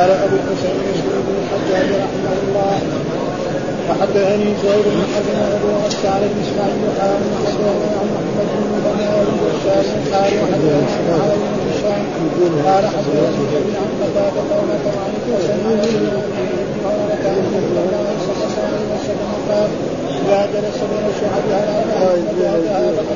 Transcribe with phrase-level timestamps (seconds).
[0.00, 2.76] قال ابو الحسين مسلم بن الحجاج رحمه الله
[3.88, 9.86] وحدثني زهير بن حرب وابو غسان بن اسماعيل قال وحدثنا عن محمد بن بنار والشام
[10.12, 12.02] قال وحدثنا علي بن هشام
[12.66, 15.12] قال حدثني ابن عن قتاده قولة عن
[15.46, 15.92] سمعت
[16.86, 19.70] قولة عن الله صلى الله عليه وسلم قال
[20.20, 21.60] اذا جلس بين شعبها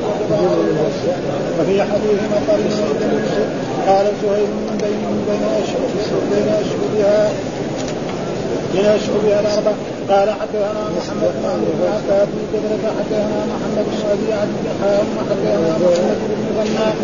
[0.01, 0.55] الاربعه
[1.59, 2.59] وفي حديث مطر
[3.87, 5.43] قال زهير من بين بين
[6.31, 7.29] بين اشهرها
[8.73, 9.71] من أشهرها الأربع.
[10.09, 15.05] قال حدثنا محمد بن عمرو بن عباد بن كبرة حدثنا محمد بن ابي عبد الحام
[15.17, 16.95] وحدثنا محمد بن غناء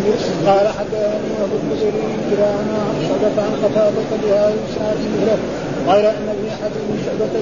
[0.47, 1.93] قال حدثني أبو الكثير
[2.29, 5.37] كلاهما عن شعبة عن قتادة بهذا الاسناد مثله
[5.89, 7.33] غير إن في حديث شعبة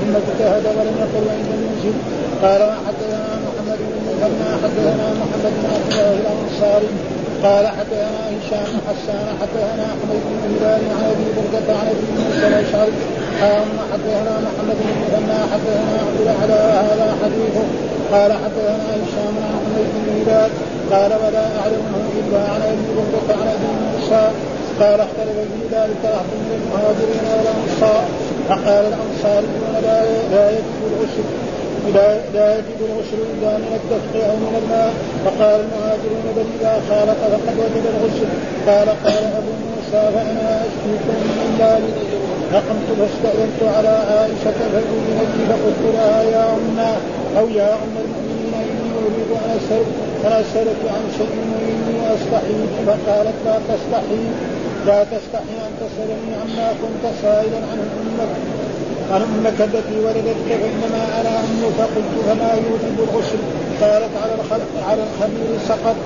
[0.00, 1.96] ثم اجتهد ولم يقل عند المنزل
[2.42, 7.17] قال وحدثنا محمد بن غناء حدثنا محمد بن عبد الله الأنصاري.
[7.44, 12.92] قال حدثنا هشام حسان حدثنا حميد بن هلال عن أبي بردة عن أبي موسى الأشعري.
[13.42, 17.66] قال حدثنا محمد بن مثنى حدثنا عبد الأعلى هذا حديثه.
[18.12, 20.50] قال حدثنا هشام عن حميد بن هلال
[20.92, 24.24] قال ولا اعلمه إلا عن أبي بردة عن أبي موسى.
[24.80, 28.04] قال اختلف في ذلك رهط من المهاجرين والأنصار.
[28.48, 29.74] فقال الانصاريون
[30.32, 31.37] لا يجب الغسل
[31.94, 34.92] لا لا يجب الغسل إلا من الدفق أو من الماء.
[35.24, 38.28] فقال المهاجرون بل إذا خالط فقد وجب الغسل
[38.66, 41.96] قال قال أبو موسى فأنا اشكيكم من ذلك
[42.52, 46.92] فقمت فاستأذنت على عائشة فأذن لي فقلت لها يا أمنا
[47.38, 49.86] أو يا أم المؤمنين إني أريد أن أسألك
[50.26, 54.22] أن أسألك عن شيء وإني أستحي فقالت لا تستحي
[54.86, 58.57] لا تستحي أن تسألني عما كنت سائلا عن أمك
[59.12, 63.40] عن أمك التي ولدتك فانما أنا ام فقلت فما يوجب الغسل.
[63.80, 64.34] قالت على
[64.88, 65.96] على الخمير سقط.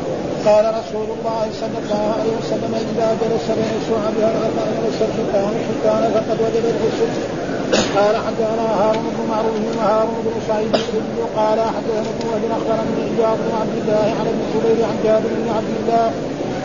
[0.46, 6.02] قال رسول الله صلى الله عليه وسلم إذا جلس بين شعبها الاربع وليس الختان الختان
[6.14, 7.12] فقد وجب الغسل.
[7.96, 13.38] قال حدثنا هارون بن معروف وهارون بن سعيد بن قال حدثنا ابن وهب اخبرني إياد
[13.46, 16.06] بن عبد الله عن ابن زبير عن جابر بن عبد الله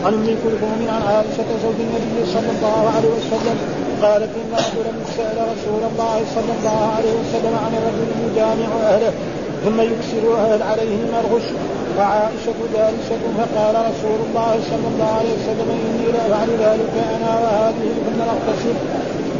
[0.04, 3.58] عن أم كلثوم عن عائشة زوج النبي صلى الله عليه وسلم
[4.02, 9.12] قالت ان رجلا سأل رسول الله صلى الله عليه وسلم عن رجل يجامع أهله
[9.64, 11.48] ثم يكسر أهل عليهم الغش.
[11.98, 17.88] وعائشة جالسة فقال رسول الله صلى الله عليه وسلم إني لا أفعل ذلك أنا وهذه
[18.06, 18.76] ثم نغتسل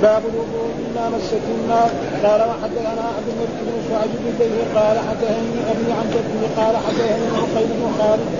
[0.02, 1.90] باب الوضوء مما مست النار.
[2.24, 7.68] قال وحدثنا عبد الملك بن شعيب بن قال حدثني أبي عن جده قال حدثني عقيل
[7.78, 8.30] بن خالد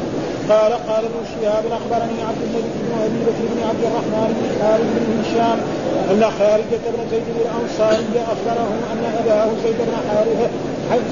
[0.52, 4.88] قال قال ابن شهاب أخبرني عبد الملك بن أبي بكر بن عبد الرحمن بن خالد
[4.96, 5.58] بن هشام
[6.10, 10.48] أن خارجة بن زيد الأنصاري أخبره أن أباه زيد بن حارثة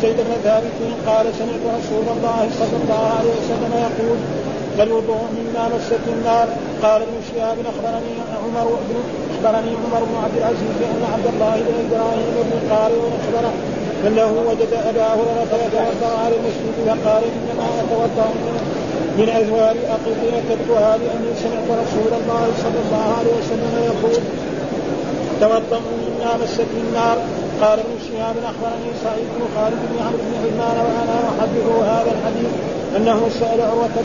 [0.03, 4.19] زيد بن ثابت قال سمعت رسول الله صلى الله عليه وسلم يقول
[4.81, 6.49] الوضوء مما مست النار.
[6.83, 8.15] قال ابن شهاب أخبرني
[8.45, 8.97] عمر بن
[9.47, 13.53] أخبرني عمر بن عبد العزيز أن عبد الله بن إبراهيم بن قارئ أخبره
[14.07, 18.29] أنه وجد أبا هريرة يتوضأ على المسجد فقال إنما أتوضأ
[19.19, 24.23] من ازواج اقلتي كتبها لاني سمعت رسول الله صلى الله عليه وسلم يقول
[25.41, 27.19] توضأوا مما مست النار.
[27.63, 32.53] قال ابن شهاب أخبرني سعيد بن خالد بن عمرو بن عثمان وأنا احدثه هذا الحديث.
[32.97, 33.97] أنه سأل عروة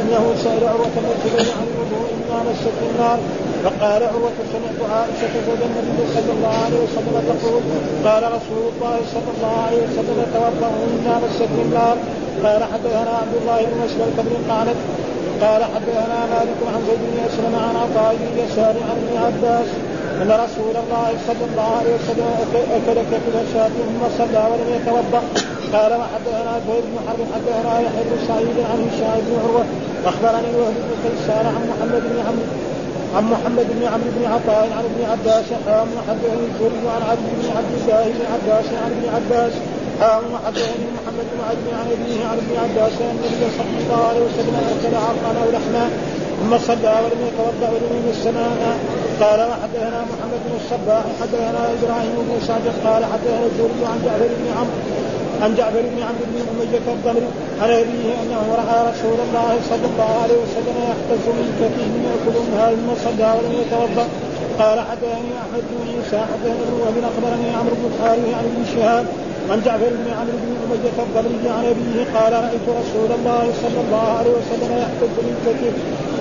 [0.00, 3.18] أنه سأل عروة بن عن الوضوء مما مست النار.
[3.66, 7.62] فقال عروة سمعت عائشة زوج النبي صلى الله عليه وسلم تقول
[8.06, 11.96] قال رسول الله صلى الله عليه وسلم توضأوا مما مست النار.
[12.44, 14.78] قال حدثنا عبد الله بن مسلم بن قعنب
[15.42, 19.68] قال حدثنا مالك عن زيد بن أسلم عن عطاء بن يسار عن ابن عباس.
[20.22, 22.30] إن رسول الله صلى الله عليه وسلم
[22.76, 25.22] اكل كتب شاة ثم صلى ولم يتوضأ.
[25.74, 29.66] قال وحدثنا زهير بن حرب حدثنا يحيى بن سعيد عن هشام بن عروة.
[30.04, 31.14] واخبرني وهب بن
[31.56, 32.75] عن محمد بن عمرو.
[33.16, 37.46] عن محمد بن عمرو بن عطاء عن ابن عباس قام وحدثني الزهري عن عبد بن
[37.56, 39.52] عبد الله بن عباس عن ابن عباس
[40.02, 44.22] قام وحدثني محمد بن عبد عن ابيه عن ابن عباس ان النبي صلى الله عليه
[44.28, 45.84] وسلم اكل عرقا أو لحما
[46.40, 48.78] ثم صلى ولم يتوضأ ولم السماء
[49.20, 54.46] قال وحدثنا محمد بن الصباح حدثنا إبراهيم بن سعد قال حدثنا الزهري عن جعفر بن
[54.58, 54.80] عمرو
[55.42, 57.28] عن جعفر بن عمرو بن أمية الضمري
[57.62, 62.66] عن أبيه أنه رأى رسول الله صلى الله عليه وسلم يحتز من كفيه يأكل منها
[62.70, 64.06] ثم صلى ولم يتوضأ.
[64.58, 69.04] قال حدثني أحمد بن عيسى ابن وهب أخبرني عمرو بن الحارث عن ابن شهاب
[69.50, 74.06] عن جعفر بن عمرو بن أمية الضمري عن أبيه قال رأيت رسول الله صلى الله
[74.18, 75.74] عليه وسلم يحتز من كتف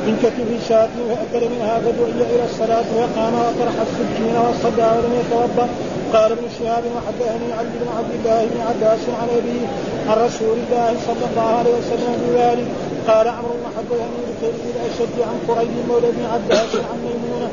[0.06, 5.68] من كتف شاة فأكل منها فدعي إلى الصلاة وقام وطرح السكين وصلى ولم يتوضأ.
[6.16, 9.66] قال ابن شهاب وحدثني علي بن عبد الله بن عباس عن ابيه
[10.10, 12.68] عن رسول الله صلى الله عليه وسلم بذلك
[13.08, 17.50] قال عمرو وحدثني بخير الأشد عن قريب مولى بن عباس عن ميمونه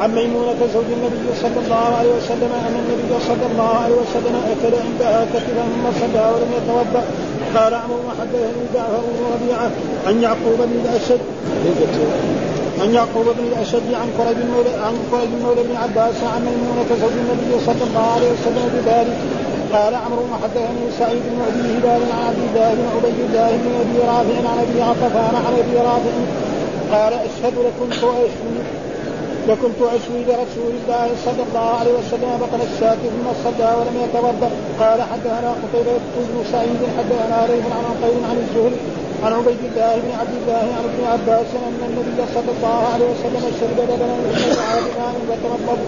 [0.00, 4.74] عن ميمونة زوج النبي صلى الله عليه وسلم أن النبي صلى الله عليه وسلم أكل
[4.86, 7.04] عندها كتبا ثم صلى ولم يتوضأ.
[7.56, 9.70] قال عمرو وحدثني جعفر بن ربيعة
[10.06, 11.20] عن يعقوب بن الأشد.
[12.80, 17.16] عن يعقوب بن الأشد عن قريب مولى عن قريب مولى بن عباس عن ميمونة زوج
[17.22, 19.18] النبي صلى الله عليه وسلم بذلك
[19.72, 23.98] قال عمرو وحدثني سعيد بن أبي هلال عن عبد الله بن عبيد الله بن أبي
[24.12, 26.14] رافع عن أبي عطفان عن ابي رافع.
[26.92, 28.56] قال أشهد لكنت اشهد
[29.48, 34.50] لكنت اشوي لرسول الله صلى الله عليه وسلم بطن الشاة ثم صلى ولم يتوضأ.
[34.80, 38.80] قال حدثنا قتيبة بن سعيد حدثنا ليث عن قيل عن الزهري.
[39.24, 43.44] عن عبيد الله بن عبد الله عن ابن عباس أن النبي صلى الله عليه وسلم
[43.60, 44.32] شرب لبنا من
[44.86, 45.78] بماء وتمضمض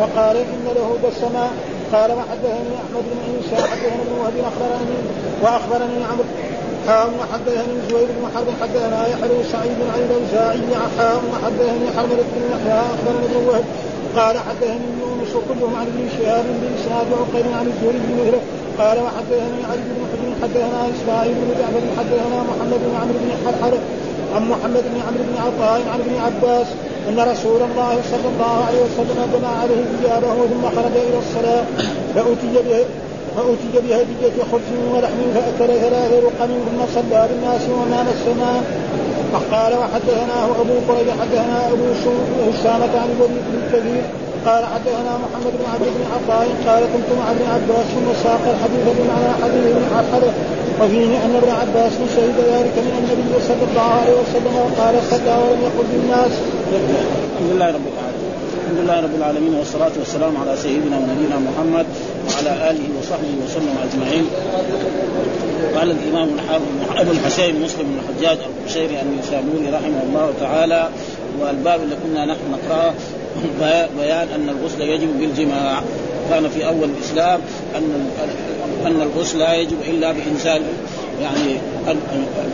[0.00, 1.46] وقال إن له دسما
[1.92, 4.98] قال وحدثني أحمد بن عيسى حدثني ابن وهب أخبرني؟
[5.42, 6.24] واخبرني عمرو.
[6.86, 12.80] حام وحدثني زهير بن حرب حدثنا يحيى سعيد عن الاوزاعي حام وحدثني حرملة بن يحيى
[12.94, 13.64] اخبرني ابن وهب.
[14.16, 18.18] قال حدثني يونس كلهم عن ابن شهاب باسناد عقيل عن الزهري بن
[18.78, 23.74] قال وحدثني علي بن حجر حدثنا إسماعيل بن جعفر حدثنا محمد بن عمرو بن حرحر
[24.34, 26.66] عن محمد بن عمرو بن عطاء عن ابن عباس
[27.08, 31.64] أن رسول الله صلى الله عليه وسلم جمع عليه ثيابه ثم خرج إلى الصلاة
[32.14, 32.84] فأتي به
[33.36, 38.62] فأتي بهدية خبز ولحم فأكل ثلاث رقم ثم صلى بالناس وما السماء
[39.52, 41.84] قال وحدثناه أبو قريب حدثنا أبو
[42.48, 44.02] هشامة عن الوليد بن كثير
[44.46, 48.84] قال حدثنا محمد بن عبد بن عطاء قال كنت مع ابن عباس ثم ساق الحديث
[48.98, 50.34] بمعنى حديث عباس
[50.80, 55.60] وفيه أن ابن عباس شهد ذلك من النبي صلى الله عليه وسلم وقال صلى ولم
[55.62, 56.32] يقل للناس.
[57.32, 58.32] الحمد لله رب العالمين.
[58.58, 61.86] الحمد لله رب العالمين والصلاة والسلام على سيدنا ونبينا محمد
[62.28, 64.26] وعلى آله وصحبه وسلم أجمعين.
[65.76, 70.88] قال الإمام الحافظ أبو الحسين مسلم بن الحجاج القشيري النسابوري رحمه الله تعالى
[71.40, 72.92] والباب اللي كنا نحن نقرأه
[73.98, 75.82] بيان أن الغسل يجب بالجماع.
[76.30, 77.40] كان في أول الإسلام
[77.76, 78.10] أن
[78.86, 80.62] أن الغسل لا يجب إلا بانزال
[81.22, 81.56] يعني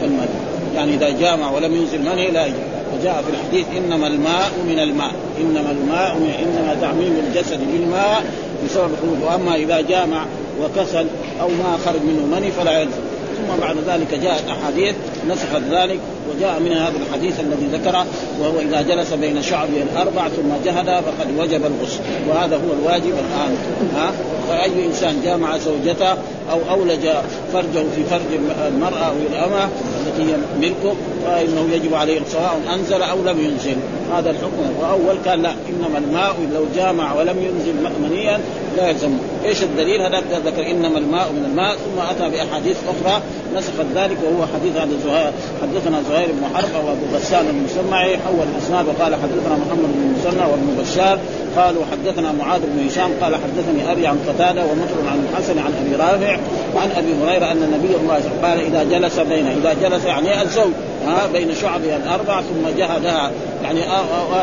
[0.04, 0.28] الماء
[0.74, 2.54] يعني إذا جامع ولم ينزل مني لا يجب.
[3.00, 5.12] وجاء في الحديث إنما الماء من الماء.
[5.40, 8.24] إنما الماء من إنما تعميم الجسد بالماء
[8.64, 10.24] بسبب الخروج وأما إذا جامع
[10.62, 11.06] وكسل
[11.40, 13.02] أو ما خرج منه مني فلا يلزم.
[13.38, 14.94] ثم بعد ذلك جاءت احاديث
[15.28, 15.98] نسخت ذلك
[16.30, 18.06] وجاء من هذا الحديث الذي ذكره
[18.40, 22.00] وهو إذا جلس بين شعبه الأربع ثم جهد فقد وجب الغسل.
[22.28, 23.56] وهذا هو الواجب الآن.
[23.96, 24.12] ها؟
[24.48, 26.12] فأي إنسان جامع زوجته
[26.50, 27.08] أو أولج
[27.52, 29.68] فرجه في فرج المرأة أو الأمة
[30.06, 30.94] التي هي ملكه
[31.24, 33.76] فإنه يجب عليه سواء أنزل أو لم ينزل.
[34.14, 34.80] هذا الحكم.
[34.80, 38.40] وأول كان لا إنما الماء لو جامع ولم ينزل منيا
[38.76, 39.18] لا يلزم.
[39.44, 43.22] إيش الدليل؟ هذا ذكر إنما الماء من الماء ثم أتى بأحاديث أخرى
[43.56, 45.32] نسخت ذلك وهو حديث هذا زهير
[45.62, 50.82] حدثنا زهير بن حرب وابو غسان المسمعي حول الأسناد وقال حدثنا محمد بن مسنى وابن
[50.82, 51.18] بشار
[51.56, 55.96] قالوا حدثنا معاذ بن هشام قال حدثني أبي عن قتادة ومطر عن الحسن عن أبي
[55.96, 56.38] رافع
[56.74, 60.72] وعن أبي هريرة أن النبي الله قال إذا جلس بين إذا جلس يعني الزوج
[61.06, 63.30] ها بين شعبها الأربع ثم جهدها
[63.62, 63.80] يعني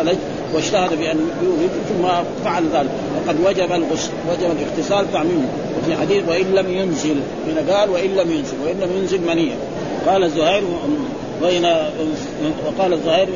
[0.01, 0.17] آلج
[0.53, 2.07] واجتهد بأن يوجد ثم
[2.45, 2.89] فعل ذلك.
[3.15, 7.15] وقد وجب الغسل وجب الاغتسال تعميمه وفي حديث وإن لم ينزل
[7.47, 9.55] هنا قال وإن لم ينزل وان لم ينزل منيا
[10.07, 10.63] قال زهير
[11.41, 11.65] بين
[12.67, 13.27] وقال الزهير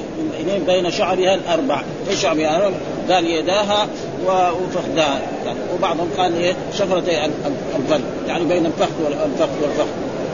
[0.68, 1.82] بين شعرها الأربع.
[2.10, 2.78] إيش شعرها؟ الاربع؟
[3.10, 3.88] قال يداها
[4.28, 5.22] وفخذها
[5.76, 9.88] وبعضهم قال إيه شفرتي الفرد يعني بين الفخذ والفخذ والفخذ.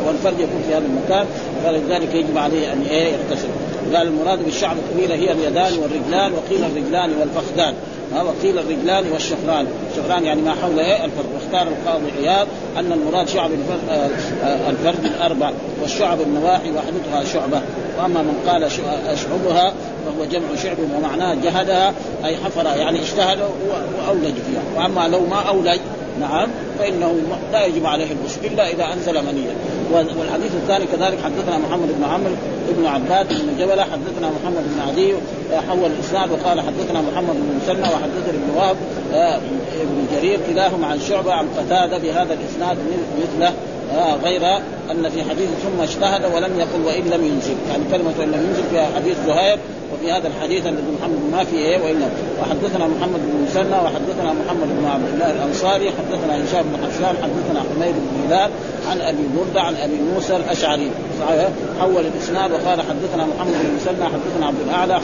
[0.08, 1.26] والفرد يكون في هذا المكان.
[1.64, 3.48] فلذلك يجب عليه أن إيه يغتسل.
[3.96, 7.74] قال المراد بالشعر الطويلة هي اليدان والرجلان وقيل الرجلان والفخذان.
[8.14, 9.68] وقيل الرجلان والشفران.
[9.92, 11.26] الشفران يعني ما حول إيه؟ الفرد.
[11.34, 12.48] واختار القاضي عياض
[12.78, 13.52] أن المراد شعب
[13.90, 14.10] آه،
[14.44, 17.62] آه، الفرد الاربع والشعب النواحي وحدتها شعبة.
[17.98, 18.64] وأما من قال
[19.14, 19.74] أشعبها
[20.06, 21.94] فهو جمع شعب ومعناه جهدها
[22.26, 24.64] أي حفر يعني اجتهد وأولج فيها.
[24.84, 25.80] وأما لو ما أولج
[26.20, 26.48] نعم
[26.80, 27.16] فإنه
[27.52, 29.56] لا يجب عليه الغسل إلا إذا أنزل منيا.
[29.94, 32.36] والحديث الثاني كذلك حدثنا محمد بن عمرو
[32.78, 35.14] بن عباد بن جبله حدثنا محمد بن عدي
[35.68, 38.78] حول الإسناد وقال حدثنا محمد بن مسنى وحدثنا ابن وهب
[39.14, 39.36] آه،
[39.82, 42.78] ابن جرير كلاهما عن شعبة عن قتادة بهذا الإسناد
[43.22, 43.54] مثله.
[43.94, 44.58] آه غير
[44.92, 48.64] أن في حديث ثم اجتهد ولم يقل وإن لم ينزل يعني كلمة وإن لم ينزل
[48.72, 49.58] في حديث زهير
[49.94, 52.10] وفي هذا الحديث الذي محمد ما في إيه وإن
[52.42, 57.60] وحدثنا محمد بن مسنى وحدثنا محمد بن عبد الله الأنصاري حدثنا هشام بن حسان حدثنا
[57.60, 58.52] حميد بن هلال
[58.90, 60.92] عن أبي بردة عن أبي موسى الأشعري.
[61.20, 61.50] صحيح؟
[61.80, 65.00] حول الإسناد وقال حدثنا محمد بن مسنى حدثنا عبد الأعلى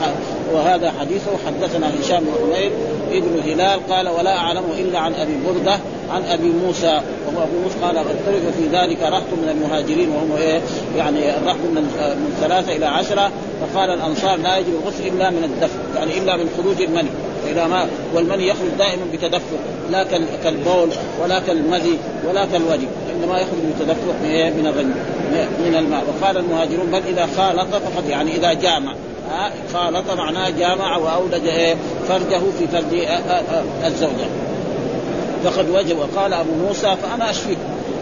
[0.52, 1.30] وهذا حديثه.
[1.46, 2.72] حدثنا هشام بن حميد
[3.18, 5.78] ابن هلال قال ولا أعلم إلا عن أبي بردة
[6.10, 7.00] عن أبي موسى.
[7.26, 10.60] وهو أبو موسى قال اختلف في ذلك رهط من المهاجرين وهم إيه؟
[10.96, 11.82] يعني الرهط من
[12.16, 13.30] من ثلاثة إلى عشرة.
[13.60, 17.10] فقال الأنصار لا يجب الغسل إلا من الدفن يعني إلا من خروج المني.
[17.44, 19.58] فاذا ما؟ والمني يخرج دائما بتدفق
[19.90, 20.04] لا
[20.44, 20.88] كالبول
[21.22, 24.14] ولا كالمذي ولا كالوجه إنما يخرج بتدفق
[24.56, 24.94] من الرجل
[25.66, 26.04] من الماء.
[26.08, 28.94] وقال المهاجرون بل إذا خالط فقط يعني إذا جامع.
[29.74, 31.76] خالط معناه جامع واولج؟
[32.08, 33.06] فرجه في فرج
[33.84, 34.26] الزوجة.
[35.44, 37.58] فقد وجب وقال أبو موسى فأنا أشفيك.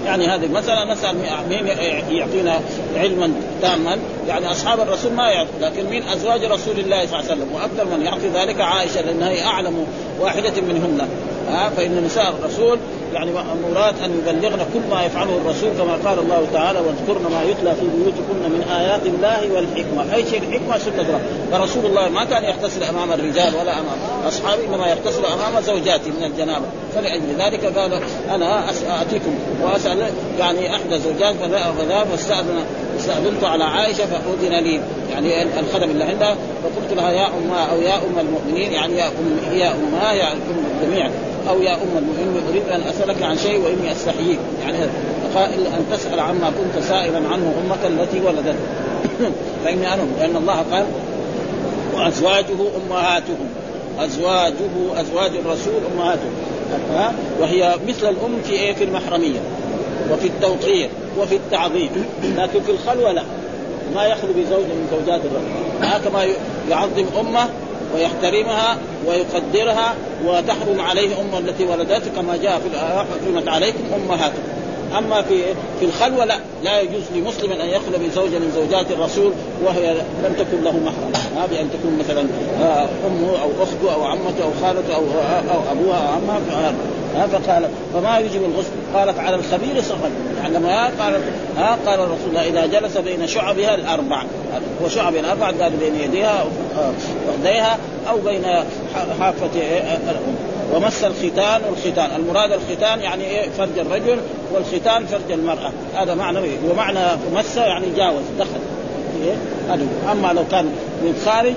[0.07, 1.17] يعني هذه المسألة نسأل
[1.49, 1.67] مين
[2.11, 2.61] يعطينا
[2.97, 3.33] علما
[3.63, 7.49] تاما؟ يعني أصحاب الرسول ما يعطي لكن من أزواج رسول الله صلى الله عليه وسلم؟
[7.55, 9.87] وأكثر من يعطي ذلك عائشة لأنها هي أعلم
[10.21, 11.09] واحدة منهن.
[11.51, 12.79] ها فإن نساء الرسول
[13.15, 13.31] يعني
[13.73, 17.87] مراد أن يبلغن كل ما يفعله الرسول كما قال الله تعالى واذكرن ما يتلى في
[17.97, 21.21] بيوتكن من آيات الله والحكمة، أي شيء الحكمة سنه الله،
[21.53, 23.99] فرسول الله ما كان يغتسل أمام الرجال ولا أمام
[24.29, 26.65] أصحابه إنما يغتسل أمام زوجاته من الجنابة،
[26.95, 28.01] فلأجل ذلك قال
[28.31, 28.71] أنا
[29.03, 29.99] أتيكم وأسأل
[30.39, 32.65] يعني احدى زوجات فذهب واستاذن
[32.99, 34.81] استأذنت على عائشة فأذن لي.
[35.13, 36.37] يعني الخدم اللي عندها.
[36.63, 40.39] فقلت لها يا امها أو يا أم المؤمنين يعني يا ام يا امها يا أم
[40.81, 41.11] الجميع
[41.49, 44.39] أو يا أم المؤمنين أريد أن اسالك عن شيء وإني أستحييك.
[44.63, 44.79] يعني
[45.35, 48.57] قال أن تسأل عما كنت سائلا عنه أمك التي ولدت.
[49.65, 50.87] فإني أنا لأن الله قال
[51.95, 53.49] وأزواجه أمهاتهم.
[53.99, 56.33] أزواجه أزواج الرسول أمهاتهم.
[57.41, 59.41] وهي مثل الأم في إيه؟ في المحرمية.
[60.13, 60.89] وفي التوقير
[61.19, 61.91] وفي التعظيم.
[62.39, 63.23] لكن في الخلوة لا.
[63.95, 66.27] ما يخلو بزوج من زوجات الرجل كما
[66.71, 67.49] يعظم أمه
[67.95, 69.95] ويحترمها ويقدرها
[70.27, 72.79] وتحرم عليه أمة التي ولدته كما جاء في
[73.25, 74.43] حرمت عليكم أمهاتكم.
[74.99, 75.43] أما في
[75.81, 76.39] في الخلوة لا.
[76.65, 79.33] لا يجوز لمسلم أن يخلو بزوجه من زوجات الرسول
[79.65, 79.95] وهي
[80.25, 81.13] لم تكن له محرم.
[81.37, 82.27] ما بأن تكون مثلا
[82.63, 85.03] آه، أمه أو أخته أو عمته أو خالته أو
[85.55, 86.73] أو أبوها أو عمها
[87.15, 90.11] فقال فما يجب الغسل؟ قالت على الخبير صغر
[90.43, 91.25] يعني لما قالت
[91.57, 94.23] ها قال الرسول إذا جلس بين شعبها الأربع.
[94.85, 96.45] وشعب الأربع قال بين يديها
[97.29, 98.45] وخديها أو بين
[99.21, 99.51] حافة
[100.11, 100.37] الام
[100.75, 102.11] ومس الختان والختان.
[102.17, 104.19] المراد الختان يعني إيه فرج الرجل
[104.53, 105.73] والختان فرج المرأة.
[105.95, 106.39] هذا معنى
[106.71, 106.99] ومعنى
[107.35, 108.61] مس يعني جاوز دخل.
[109.25, 109.35] إيه؟
[110.13, 110.65] أما لو كان
[111.03, 111.53] من خارج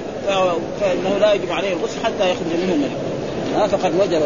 [0.81, 2.91] فإنه لا يجب عليه الغسل حتى يخرج منه المريض
[3.55, 4.21] ها فقد وجب.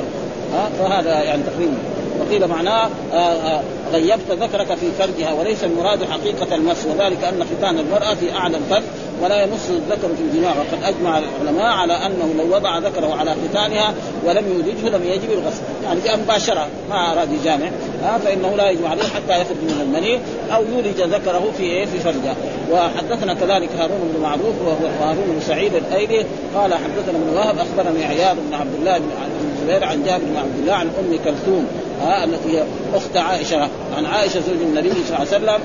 [0.54, 1.78] ها؟ فهذا يعني تقريبا
[2.20, 3.62] وقيل معناه آه، آه،
[3.94, 8.84] غيبت ذكرك في فرجها وليس المراد حقيقة المس وذلك أن ختان المرأة في أعلى الفرج
[9.24, 10.52] ولا يمس الذكر في الجماع.
[10.52, 13.94] وقد أجمع العلماء على أنه لو وضع ذكره على ختانها
[14.26, 15.62] ولم يولجه لم يجب الغسل.
[15.84, 17.68] يعني جاء مباشرة ما أراد يجامع
[18.04, 20.20] آه فإنه لا يجب عليه حتى يخرج من المني
[20.56, 22.36] أو يولج ذكره في إيه في فرجها
[22.72, 26.26] وحدثنا كذلك هارون بن معروف وهو هارون بن سعيد الأيلي
[26.56, 29.10] قال حدثنا ابن وهب أخبرني عياض بن عبد الله بن
[29.68, 31.68] الزبير عن جابر بن عبد الله عن أم كلثوم.
[32.02, 35.60] ها التي هي أخت عائشة عن عائشة زوج النبي صلى الله عليه وسلم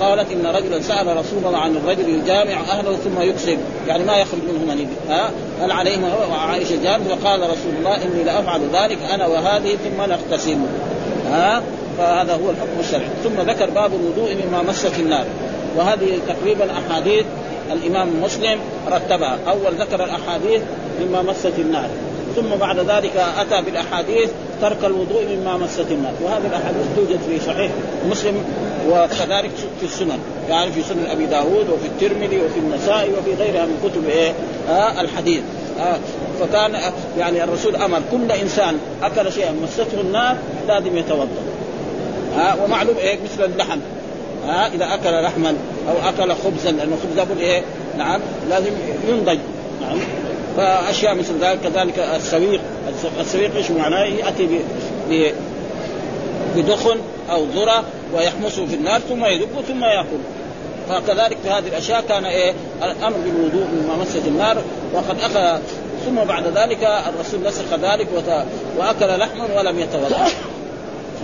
[0.00, 3.58] قالت إن رجلا سأل رسول الله عن الرجل يجامع أهله ثم يكسب
[3.88, 5.30] يعني ما يخرج منه ها
[5.60, 10.56] هل عليهما وعائشة جابر فقال رسول الله إني لأفعل ذلك أنا وهذه ثم نغتسل
[11.30, 11.62] ها
[11.98, 13.08] فهذا هو الحكم الشرعي.
[13.24, 15.24] ثم ذكر باب الوضوء مما مست النار.
[15.76, 17.24] وهذه تقريبا أحاديث
[17.72, 18.58] الإمام مسلم
[18.90, 19.38] رتبها.
[19.48, 20.62] أول ذكر الأحاديث
[21.00, 21.88] مما مست النار.
[22.36, 27.70] ثم بعد ذلك أتى بالأحاديث ترك الوضوء مما مست النار وهذه الأحاديث توجد في صحيح
[28.10, 28.44] مسلم
[28.90, 30.18] وكذلك في السنن.
[30.48, 34.32] يعني في سنن أبي داود وفي الترمذي وفي النسائي وفي غيرها من كتب إيه
[34.70, 35.42] آه الحديث.
[35.80, 35.98] آه
[36.40, 36.80] فكان
[37.18, 40.36] يعني الرسول أمر كل إنسان أكل شيئا مسته النار
[40.68, 41.28] لازم يتوضأ.
[42.38, 43.78] آه ومعلوم إيه مثل اللحم.
[44.46, 45.54] آه إذا أكل لحما
[45.88, 47.62] أو أكل خبزا لأنه لابد إيه
[47.98, 48.20] نعم
[48.50, 48.70] لازم
[49.08, 49.38] ينضج.
[49.80, 49.98] نعم.
[50.56, 52.60] فأشياء مثل ذلك كذلك السويق
[53.20, 54.60] السويق إيش معناه؟ يأتي
[56.56, 56.98] بدخن
[57.30, 60.18] أو ذرة ويحمسه في النار ثم يدب ثم يأكل.
[60.88, 64.56] فكذلك في هذه الأشياء كان إيه؟ الأمر بالوضوء مما مست النار
[64.94, 65.60] وقد أخذ.
[66.06, 68.08] ثم بعد ذلك الرسول نسخ ذلك
[68.78, 70.26] وأكل لحما ولم يتوضأ.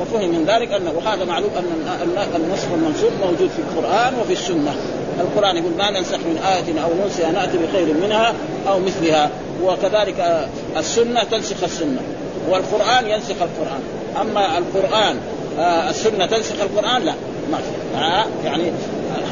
[0.01, 4.75] وفهم من ذلك أنه وهذا معلوم أن النسخ المنسوخ موجود في القرآن وفي السنة.
[5.21, 8.35] القرآن يقول ما ننسخ من آية أو ننسها نأتي بخير منها
[8.69, 9.31] أو مثلها.
[9.63, 12.01] وكذلك السنة تنسخ السنة.
[12.49, 13.81] والقرآن ينسخ القرآن.
[14.21, 15.19] أما القرآن
[15.59, 17.15] آه السنة تنسخ القرآن؟ لا.
[17.51, 17.99] ما في.
[17.99, 18.73] آه يعني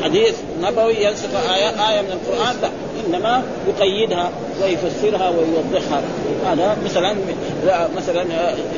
[0.02, 2.68] حديث نبوي ينسخ آية, آية من القرآن؟ لا.
[3.06, 4.30] إنما يقيدها.
[4.62, 6.02] ويفسرها ويوضحها.
[6.46, 7.14] هذا مثلا
[7.96, 8.24] مثلا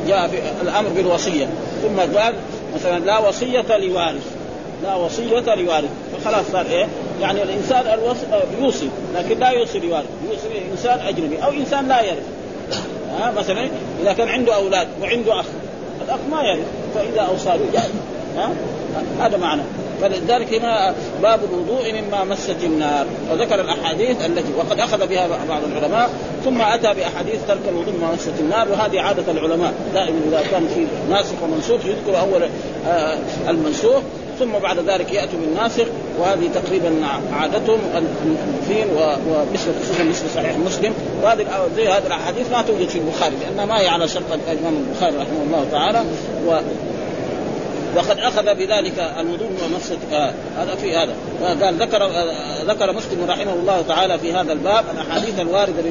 [0.09, 1.49] جاء في الأمر بالوصية.
[1.83, 2.35] ثم قال
[2.75, 4.27] مثلا لا وصية لوارث.
[4.83, 5.91] لا وصية لوارث.
[6.13, 6.87] فخلاص صار إيه؟
[7.21, 8.17] يعني الإنسان الوص...
[8.61, 10.07] يوصي لكن لا يوصي لوارث.
[10.31, 12.27] يوصي إنسان أجنبي أو إنسان لا يرث.
[13.19, 13.69] ها؟ مثلا
[14.03, 15.47] إذا كان عنده أولاد وعنده أخ
[16.05, 16.67] الأخ ما يرث.
[16.95, 17.83] فإذا أوصى له
[18.37, 18.51] ها؟
[19.21, 19.63] هذا معنى.
[20.01, 26.11] فلذلك هنا باب الوضوء مما مست النار وذكر الأحاديث التي وقد أخذ بها بعض العلماء
[26.45, 29.75] ثم أتى بأحاديث ترك الوضوء مما مست النار وهذه عادة العلماء.
[29.95, 32.43] دائما إذا كان في ناسخ ومنسوخ يذكر أول
[32.89, 34.03] آه المنسوخ
[34.39, 35.85] ثم بعد ذلك ياتوا بالناسخ
[36.21, 36.91] وهذه تقريبا
[37.33, 38.87] عادتهم المؤلفين
[39.29, 40.93] ومثل خصوصا مثل صحيح مسلم.
[41.23, 45.17] وهذه زي هذه الأحاديث ما توجد في البخاري لانها ما هي على شرط الإمام البخاري
[45.17, 46.05] رحمه الله تعالى.
[46.47, 46.61] و
[47.97, 51.15] وقد أخذ بذلك الوضوء ومسة آه هذا في هذا.
[51.65, 55.83] قال ذكر آه ذكر مسلم رحمه الله تعالى في هذا الباب الأحاديث الواردة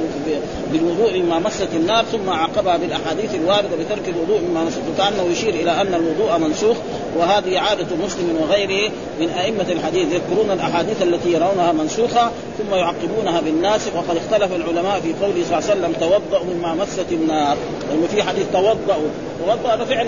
[0.72, 5.82] بالوضوء مما مست النار ثم عقبها بالأحاديث الواردة بترك الوضوء مما مست كأنه يشير إلى
[5.82, 6.77] أن الوضوء منسوخ
[7.18, 13.96] وهذه عادة مسلم وغيره من أئمة الحديث يذكرون الأحاديث التي يرونها منسوخة ثم يعقبونها بالناسخ
[13.96, 17.58] وقد اختلف العلماء في قوله صلى الله عليه وسلم توضأوا مما مست النار.
[17.89, 19.08] لأنه في حديث توضأوا
[19.46, 20.08] توضأ هذا فعل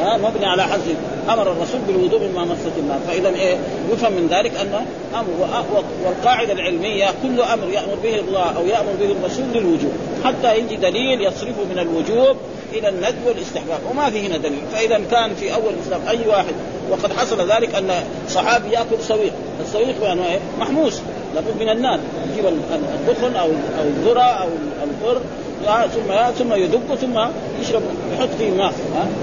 [0.00, 0.96] ها مبني على حذف
[1.28, 3.56] أمر الرسول بالوضوء مما مست النار فاذا إيه
[3.92, 5.64] يفهم من ذلك أن أمر
[6.04, 9.92] والقاعدة العلمية كل أمر يأمر به الله أو يأمر به الرسول للوجوب
[10.24, 12.36] حتى يجي دليل يصرفه من الوجوب
[12.72, 14.62] إلى الندب والاستحباب وما في هنا دليل.
[14.72, 16.54] فاذا كان في أول الإسلام أي واحد
[16.90, 17.90] وقد حصل ذلك أن
[18.28, 21.00] صحابي يأكل سويق السويق يعني إيه؟ محموس
[21.34, 22.00] لابد من النار.
[22.32, 23.46] يجيب الدخن أو
[23.78, 24.48] أو الذرة أو
[24.84, 25.20] البر
[25.66, 27.18] ثم ثم يدق ثم
[27.60, 27.82] يشرب
[28.14, 28.72] يحط فيه ماء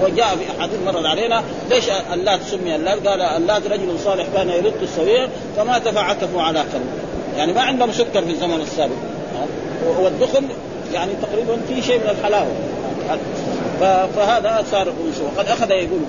[0.02, 4.82] وجاء في أحاديث مرت علينا ليش اللات سمي اللات؟ قال اللات رجل صالح كان يرد
[4.82, 6.86] السويق فمات فعكفوا على كلب.
[7.36, 8.96] يعني ما عندهم سكر في الزمن السابق
[9.98, 10.44] والدخن
[10.94, 12.52] يعني تقريبا في شيء من الحلاوة.
[14.16, 14.92] فهذا صار
[15.24, 16.00] وقد أخذ يقول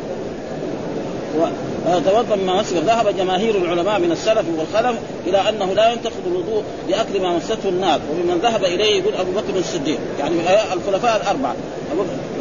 [1.86, 2.76] توضأ مما مسك.
[2.76, 8.00] ذهب جماهير العلماء من السلف والخلف إلى أنه لا ينتقد الوضوء باكل ما مسته النار
[8.12, 10.00] وممن ذهب إليه يقول أبو بكر الصديق.
[10.20, 10.36] يعني
[10.74, 11.56] الخلفاء الأربعة.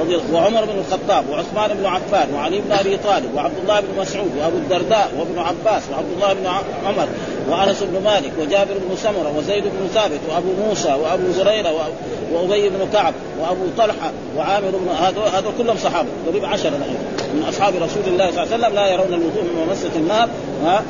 [0.00, 4.00] رضي الله وعمر بن الخطاب وعثمان بن عفان وعلي بن أبي طالب وعبد الله بن
[4.00, 6.46] مسعود وأبو الدرداء وابن عباس وعبد الله بن
[6.86, 7.08] عمر
[7.48, 11.90] وأنس بن مالك وجابر بن سمرة وزيد بن ثابت وأبو موسى وأبو هريره
[12.32, 16.08] وأبي بن كعب وأبو طلحة وعامر بن هذول كلهم صحابة.
[16.28, 16.96] قريب عشرة الان
[17.34, 20.28] من أصحاب رسول الله صلى الله عليه وسلم لا يرون الوضوء من ممسه النار
[20.64, 20.82] ها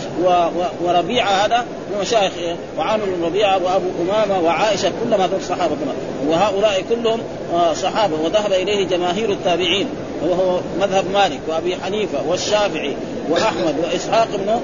[0.85, 2.33] وربيعه هذا من مشايخ
[2.79, 5.76] وعامر بن ربيعه وأبو أمامة وعائشة كلهم هذول صحابة
[6.29, 7.20] وهؤلاء كلهم
[7.74, 9.87] صحابة وذهب إليه جماهير التابعين
[10.22, 12.96] وهو مذهب مالك وأبي حنيفة والشافعي
[13.31, 14.61] وأحمد وإسحاق بن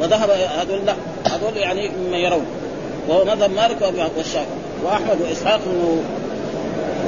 [0.00, 2.46] وذهب هذول لا هذول يعني مما يرون.
[3.08, 4.46] وهو مذهب مالك وأبي والشافعي
[4.84, 6.02] وأحمد وإسحاق بن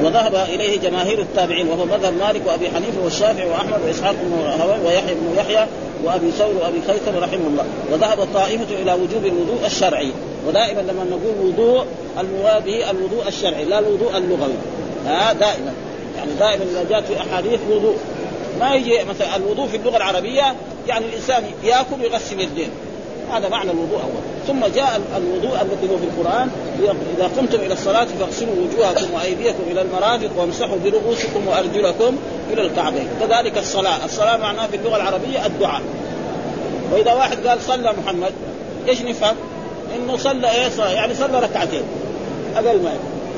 [0.05, 5.15] وذهب إليه جماهير التابعين وهو مذهب مالك وأبي حنيفة والشافعي وأحمد وإسحاق بن هوى ويحيى
[5.15, 5.67] بن يحيى
[6.05, 7.65] وأبي ثور وأبي خيثم رحمه الله.
[7.93, 10.13] وذهب الطائفة إلى وجوب الوضوء الشرعي.
[10.49, 11.85] ودائما لما نقول وضوء
[12.21, 14.55] المراد الوضوء الشرعي لا الوضوء اللغوي.
[15.07, 15.73] ها دائما.
[16.17, 17.97] يعني دائما إذا جاءت في أحاديث وضوء.
[18.61, 20.55] ما يجي مثلا الوضوء في اللغة العربية
[20.89, 22.67] يعني الإنسان يأكل ويغسل يديه.
[23.33, 24.23] هذا معنى الوضوء أول.
[24.47, 26.51] ثم جاء الوضوء الذي هو في القرآن.
[27.19, 32.17] اذا قمتم إلى الصلاة فاغسلوا وجوهكم وأيديكم إلى المرافق وامسحوا برؤوسكم وأرجلكم
[32.53, 33.09] إلى الكعبين.
[33.21, 34.05] كذلك الصلاة.
[34.05, 35.83] الصلاة معناها في اللغة العربية الدعاء.
[36.93, 38.33] وإذا واحد قال صلى محمد
[38.89, 39.37] إيش نفهم؟
[39.97, 41.83] إنه صلى إيه؟ صلى يعني صلى ركعتين.
[42.57, 42.93] أقل ما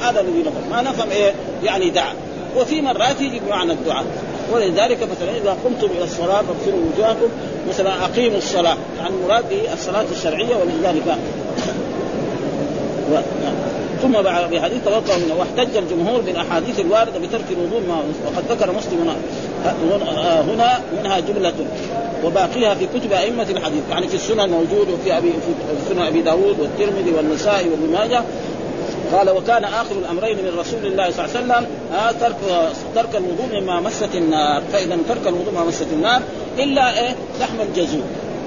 [0.08, 0.70] هذا الذي نفهم.
[0.70, 1.32] ما نفهم إيه؟
[1.64, 2.14] يعني دعا
[2.56, 4.04] وفي مرات يجي بمعنى الدعاء.
[4.52, 7.28] ولذلك مثلا إذا قمتم إلى الصلاة فاغسلوا وجوهكم
[7.68, 11.16] مثلا أقيموا الصلاة يعني المراد الصلاه الشرعية ولذلك
[13.12, 13.16] و...
[14.02, 14.12] ثم
[14.52, 17.82] بحديث توضا هنا واحتج الجمهور بالأحاديث الواردة بترك الوضوء
[18.26, 19.14] وقد ذكر مسلم
[20.48, 21.52] هنا منها جملة
[22.24, 26.60] وباقيها في كتب أئمة الحديث يعني في السنن موجود وفي ابي في سنن أبي داود
[26.60, 28.22] والترمذي والنسائي وابن ماجه.
[29.12, 32.36] قال وكان آخر الأمرين من رسول الله صلى الله عليه وسلم آه ترك
[32.94, 36.22] ترك الوضوء مما مست النار فإذا ترك الوضوء مما مست النار
[36.58, 38.02] إلا إيه؟ لحم الجزور.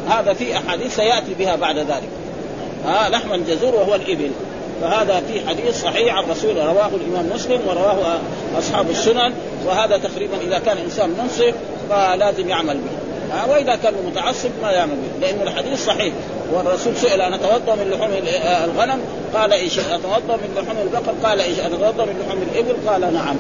[0.10, 2.10] هذا في أحاديث سيأتي بها بعد ذلك.
[2.88, 4.32] آه لحم الجزور وهو الإبل.
[4.82, 8.20] فهذا في حديث صحيح عن رسول رواه الإمام مسلم ورواه
[8.60, 9.34] أصحاب السنن
[9.66, 11.54] وهذا تقريبا إذا كان إنسان منصف
[11.90, 13.36] فلازم يعمل به.
[13.36, 16.14] آه وإذا كان متعصب ما يعمل به لأن الحديث صحيح.
[16.54, 18.12] والرسول سئل أنا أتوضأ من لحوم
[18.66, 19.02] الغنم؟
[19.34, 23.36] قال إيش أتوضأ من لحوم البقر؟ قال أنا أتوضأ من لحوم الإبل؟ قال نعم.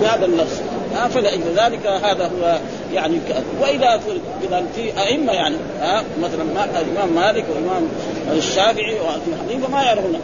[0.00, 0.60] بهذا اللفظ
[0.96, 2.58] آه فلأجل ذلك هذا هو
[2.94, 3.18] يعني
[3.60, 4.00] وإذا
[4.42, 7.88] إذا في أئمة يعني آه مثلا الإمام مالك والامام
[8.36, 10.20] الشافعي وابي حنيفه ما يرون.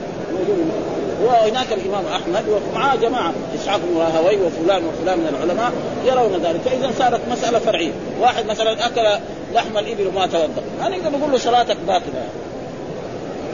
[1.24, 5.72] وهناك الإمام أحمد ومعاه جماعة إسحاق راهوي وفلان وفلان من العلماء
[6.04, 6.60] يرون ذلك.
[6.60, 9.20] فاذا صارت مسألة فرعية واحد مثلا أكل
[9.54, 10.62] لحم الإبل وما توضأ.
[10.80, 12.24] هذا نقدر نقول له صلاتك باطلة.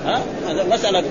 [0.04, 1.02] ها؟ هذا مسألة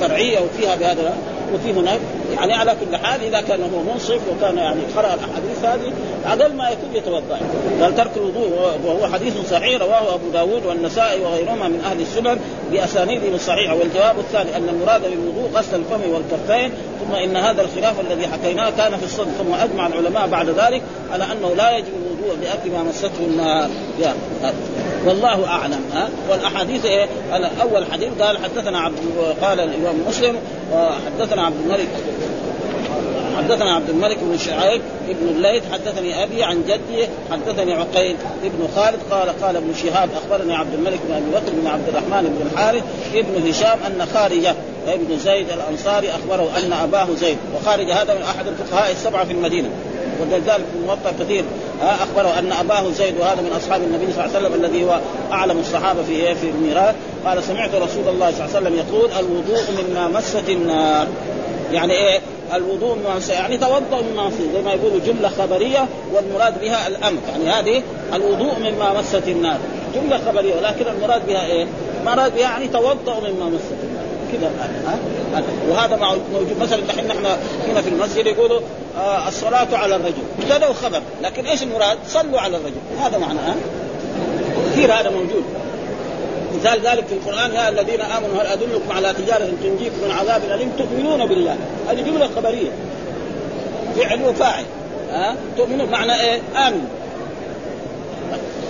[0.00, 1.16] فرعية وفيها بهذا
[1.54, 2.00] وفي هناك
[2.34, 5.92] يعني على كل حال إذا كان هو منصف وكان يعني قرأ الأحاديث هذه
[6.26, 7.38] أقل ما يكون يتوضأ.
[7.82, 8.50] قال ترك الوضوء
[8.84, 12.38] وهو حديث صحيح رواه أبو داود والنسائي وغيرهما من أهل السنن
[12.72, 13.74] بأسانيده الصحيحة.
[13.74, 18.96] والجواب الثاني أن المراد بالوضوء غسل الفم والكفين ثم إن هذا الخلاف الذي حكيناه كان
[18.96, 19.30] في الصدر.
[19.38, 20.82] ثم أجمع العلماء بعد ذلك
[21.12, 23.68] على أنه لا يجب الوضوء بأكل ما مسته النار
[25.06, 25.80] والله أعلم.
[25.94, 27.06] ها؟ والأحاديث إيه؟
[27.62, 28.96] أول حديث قال حدثنا عبد
[29.42, 30.36] قال الإمام مسلم
[31.06, 31.88] حدثنا عبد الملك.
[33.36, 38.98] حدثنا عبد الملك بن شعيب ابن الليث حدثني أبي عن جدي حدثني عقيل ابن خالد
[39.10, 42.82] قال قال ابن شهاب أخبرني عبد الملك بن أبي بكر بن عبد الرحمن بن الحارث
[43.14, 44.54] ابن هشام أن خارجة
[44.88, 47.36] ابن زيد الأنصاري أخبره أن أباه زيد.
[47.56, 49.68] وخارج هذا من أحد الفقهاء السبعة في المدينة.
[50.20, 51.44] ولذلك في الموطا كثير
[51.82, 55.00] أخبره أن أباه زيد وهذا من أصحاب النبي صلى الله عليه وسلم الذي هو
[55.32, 56.94] أعلم الصحابة في في الميراث.
[57.26, 61.06] قال سمعت رسول الله صلى الله عليه وسلم يقول الوضوء مما مست النار.
[61.72, 62.20] يعني إيه؟
[62.54, 67.18] الوضوء مما يعني توضأ مما مسست زي ما يقولوا جملة خبرية والمراد بها الأمر.
[67.28, 67.82] يعني هذه
[68.14, 69.58] الوضوء مما مست النار.
[69.94, 71.66] جملة خبرية ولكن المراد بها إيه؟
[72.00, 73.95] المراد بها يعني توضأ مما مست النار.
[74.32, 74.50] كذا
[75.68, 75.96] وهذا
[76.32, 76.56] موجود.
[76.60, 77.26] مثلا نحن نحن
[77.68, 78.60] هنا في المسجد يقولوا
[78.98, 80.22] آه الصلاة على الرجل.
[80.38, 82.76] ابتدوا خبر لكن إيش المراد؟ صلوا على الرجل.
[83.00, 83.54] هذا معناه
[84.72, 85.44] كثير هذا موجود.
[86.54, 90.72] مثال ذلك في القرآن يا الذين آمنوا هل أدلكم على تجارة تنجيكم من عذاب أليم؟
[90.78, 91.56] تؤمنون بالله.
[91.88, 92.70] هذه جملة خبرية.
[93.96, 94.64] فعل وفاعل
[95.10, 95.90] ها؟ تؤمنون.
[95.90, 96.88] معنى إيه؟ آمنوا.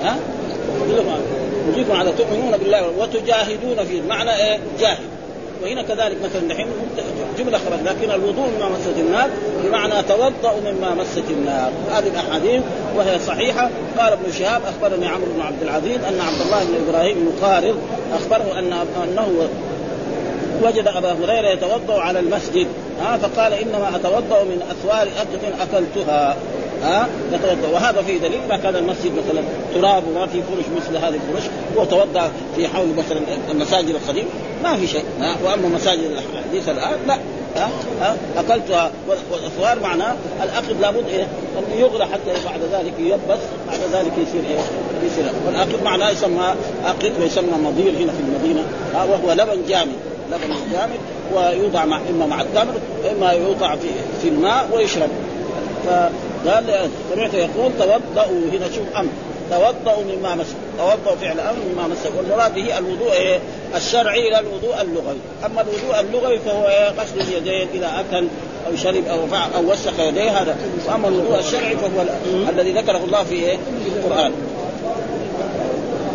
[0.02, 0.16] ها؟
[1.72, 4.02] يجيكم على تؤمنون بالله وتجاهدون فيه.
[4.02, 5.15] معنى إيه؟ جاهد
[5.62, 6.66] وهنا كذلك مثلا دحين
[7.38, 9.30] جملة خبر لكن الوضوء مما مست النار
[9.64, 11.70] بمعنى توضأ مما مست النار.
[11.92, 12.62] هذه الأحاديث
[12.96, 13.70] وهي صحيحة.
[13.98, 17.76] قال ابن شهاب أخبرني عمرو بن عبد العزيز أن عبد الله بن إبراهيم بن قارض
[18.14, 19.48] أخبره أن أنه
[20.62, 22.66] وجد أبا هريرة يتوضأ على المسجد.
[23.00, 26.36] ها فقال إنما أتوضأ من أثوار اكله أكلتها.
[26.82, 29.42] ها؟ يتوضا وهذا فيه دليل ما كان المسجد مثلا
[29.74, 34.28] تراب وما في فرش مثل هذه الفرش هو توضأ في حول مثلا المساجد القديمة
[34.62, 37.18] ما في شيء ها؟ وأما مساجد الحديث الآن لا
[37.56, 38.90] ها؟ ها؟ اكلتها
[39.30, 41.22] والاثوار معناه الاكل لابد إيه؟
[41.58, 44.58] أن يغلى حتى بعد ذلك ييبس بعد ذلك يصير إيه؟
[45.06, 48.62] يصير والاكل معناه يسمى اكل ويسمى مضير هنا في المدينة
[48.94, 49.96] ها؟ وهو لبن جامد
[50.32, 50.98] لبن جامد
[51.34, 53.88] ويوضع مع إما مع التمر واما يوضع في
[54.22, 55.10] في الماء ويشرب.
[56.44, 59.08] فقال سمعته يقول توضؤوا هنا شوف أمر
[59.50, 60.46] توضؤوا مما مس
[60.78, 63.38] توضؤوا فعل أمر مما مس والمراد به الوضوء إيه؟
[63.76, 68.26] الشرعي لا الوضوء اللغوي أما الوضوء اللغوي فهو إيه؟ غسل اليدين إذا أكل
[68.66, 70.56] أو شرب أو فعل أو وسخ يديه هذا
[70.88, 72.04] وأما الوضوء الشرعي فهو
[72.48, 74.32] الذي ذكره الله في إيه؟ في القرآن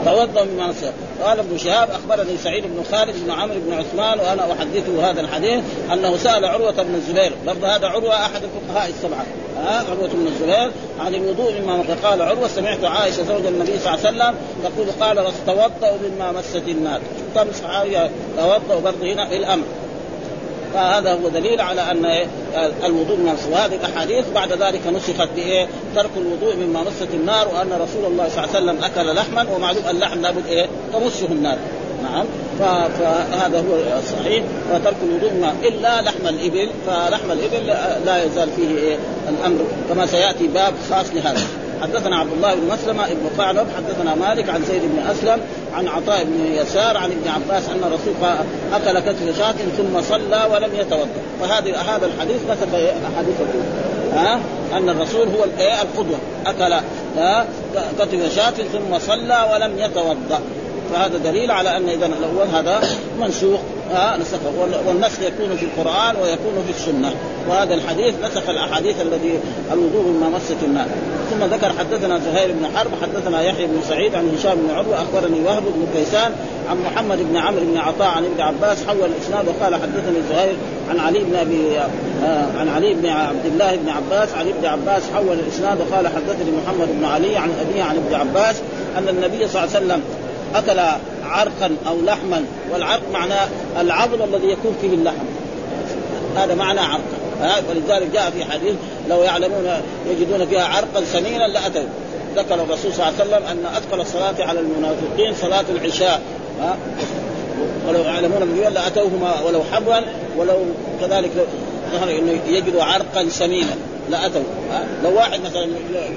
[0.06, 0.92] توضأ مما نسي
[1.24, 5.64] قال ابن شهاب أخبرني سعيد بن خالد بن عمرو بن عثمان وأنا أحدثه هذا الحديث
[5.94, 9.26] أنه سأل عروة بن الزبير برضه هذا عروة أحد الفقهاء السبعة.
[9.58, 14.06] ها؟ عروة بن الزبير عن الوضوء مما قال عروة سمعت عائشة زوج النبي صلى الله
[14.06, 17.02] عليه وسلم تقول قال توضا مما مست النار
[17.62, 17.98] صحابي
[18.38, 19.64] توضأ برضه هنا في الأمر.
[20.74, 22.28] فهذا هو دليل على أن
[22.86, 28.06] الوضوء من وهذه الأحاديث بعد ذلك نسخت بإيه؟ ترك الوضوء مما مست النار وأن رسول
[28.06, 31.58] الله صلى الله عليه وسلم أكل لحما ومعلوم اللحم لابد إيه؟ تمسه النار.
[32.04, 32.26] نعم.
[32.60, 34.44] فهذا هو الصحيح.
[34.74, 36.70] وترك الوضوء إلا لحم الإبل.
[36.88, 37.68] فلحم الإبل
[38.06, 38.98] لا يزال فيه إيه؟
[39.30, 39.60] الأمر.
[39.90, 41.42] كما سيأتي باب خاص لهذا.
[41.82, 45.42] حدثنا عبد الله بن مسلمة ابن قعنب حدثنا مالك عن زيد بن أسلم
[45.74, 48.14] عن عطاء بن يسار عن ابن عباس أن الرسول
[48.74, 51.22] أكل كتف شاة ثم صلى ولم يتوضأ.
[51.42, 52.74] فهذا هذا الحديث نسخ
[53.14, 53.36] أحاديث
[54.14, 54.40] ها؟
[54.74, 55.44] أن الرسول هو
[55.82, 56.18] القدوة.
[56.46, 56.76] أكل
[58.00, 60.42] كتف شاة ثم صلى ولم يتوضأ.
[60.94, 62.82] فهذا دليل على أن إذا الأول هذا
[63.20, 63.60] منسوخ
[63.94, 64.40] آه نسخه.
[64.88, 67.14] والنسخ يكون في القرآن ويكون في السنة.
[67.50, 69.40] وهذا الحديث نسخ الأحاديث الذي
[69.72, 70.88] الوضوء مما مست النار
[71.32, 75.42] ثم ذكر حدثنا زهير بن حرب حدثنا يحيى بن سعيد عن هشام بن عروة أخبرني
[75.42, 76.32] وهب بن كيسان
[76.70, 80.56] عن محمد بن عمرو بن عطاء عن ابن عباس حول الإسناد وقال حدثني زهير
[80.90, 81.80] عن علي بن أبي
[82.24, 86.52] آه عن علي بن عبد الله بن عباس عن ابن عباس حول الإسناد وقال حدثني
[86.64, 88.56] محمد بن علي عن أبيه عن ابن عباس
[88.98, 90.02] أن النبي صلى الله عليه وسلم
[90.56, 90.80] أكل
[91.24, 93.48] عرقا أو لحما والعرق معناه
[93.80, 95.26] العظم الذي يكون فيه اللحم.
[96.36, 97.22] هذا معنى عرقا
[97.70, 98.76] ولذلك جاء في حديث
[99.10, 99.72] لو يعلمون
[100.10, 101.84] يجدون فيها عرقا سمينا لاتوا
[102.36, 106.22] ذكر الرسول صلى الله عليه وسلم أن أثقل الصلاة على المنافقين صلاة العشاء.
[106.62, 106.78] ها
[107.88, 110.00] ولو يعلمون من لاتوهما ولو حبوا
[110.38, 110.58] ولو
[111.02, 111.32] كذلك
[111.94, 113.76] ظهر إنه يجدوا عرقا سمينا
[114.12, 114.42] لاتوا
[115.04, 115.66] لو واحد مثلا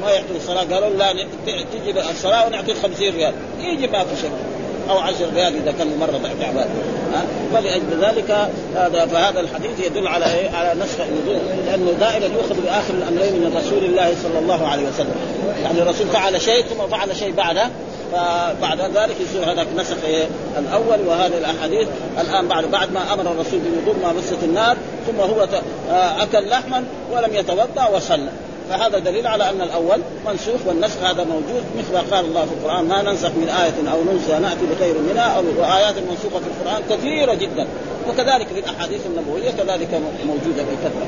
[0.02, 1.12] ما يعطي الصلاة قالوا لا
[1.46, 3.32] تجي الصلاة ونعطيك 50 ريال.
[3.60, 4.30] يجي ما في شيء
[4.90, 6.68] أو عشر ريال إذا كان مره تعبان.
[7.52, 12.94] فلأجل ذلك هذا فهذا الحديث يدل على إيه؟ على نسخ النزول لأنه دائما يؤخذ بآخر
[12.94, 15.14] الأمرين من رسول الله صلى الله عليه وسلم.
[15.62, 17.70] يعني الرسول فعل شيء ثم فعل شيء بعده.
[18.14, 20.26] فبعد ذلك يصير هذاك نسخ إيه؟
[20.58, 21.88] الأول وهذه الأحاديث.
[22.20, 25.48] الآن بعد بعد ما أمر الرسول بوضوء ما مست النار ثم هو
[26.20, 28.30] أكل لحما ولم يتوضأ وصلى.
[28.70, 32.84] فهذا دليل على أن الأول منسوخ والنسخ هذا موجود مثل ما قال الله في القرآن
[32.84, 37.34] ما ننسخ من آية أو ننسى نأتي بخير منها أو وآيات المنسوخه في القرآن كثيرة
[37.34, 37.66] جدا.
[38.08, 41.06] وكذلك في الأحاديث النبوية كذلك موجودة في كثره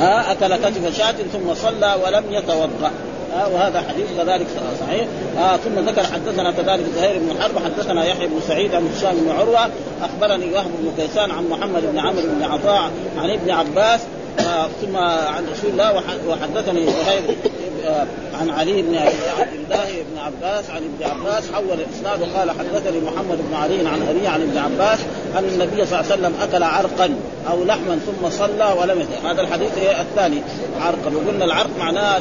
[0.00, 2.90] ها أكل كتف شاة ثم صلى ولم يتوضأ.
[3.34, 4.46] آه وهذا حديث كذلك
[4.80, 5.06] صحيح.
[5.38, 9.30] آه ثم ذكر حدثنا كذلك زهير بن حرب حدثنا يحيى بن سعيد عن هشام بن
[9.30, 9.70] عروة
[10.02, 14.00] أخبرني وهب بن كيسان عن محمد بن عمرو بن عطاء عن ابن عباس
[14.38, 17.36] آه ثم عن رسول الله وحدثني زهير
[17.84, 18.06] آه
[18.40, 19.14] عن علي بن عبد
[19.54, 24.26] الله بن عباس عن ابن عباس حول الإسناد وقال حدثني محمد بن علي عن أبي
[24.26, 24.98] عن ابن عباس
[25.38, 27.14] أن النبي صلى الله عليه وسلم أكل عرقا
[27.50, 30.42] أو لحما ثم صلى ولم يتم هذا الحديث إيه الثاني
[30.80, 31.12] عرقا.
[31.14, 32.20] وقلنا العرق معناه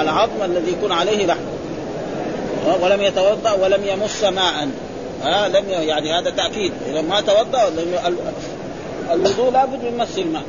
[0.00, 1.40] العظم الذي يكون عليه لحم.
[2.82, 4.68] ولم يتوضأ ولم يمس ماء.
[5.22, 6.72] ها؟ لم يعني هذا تأكيد.
[6.90, 7.72] إذا ما توضأ
[9.12, 10.42] الوضوء لابد من مس الماء.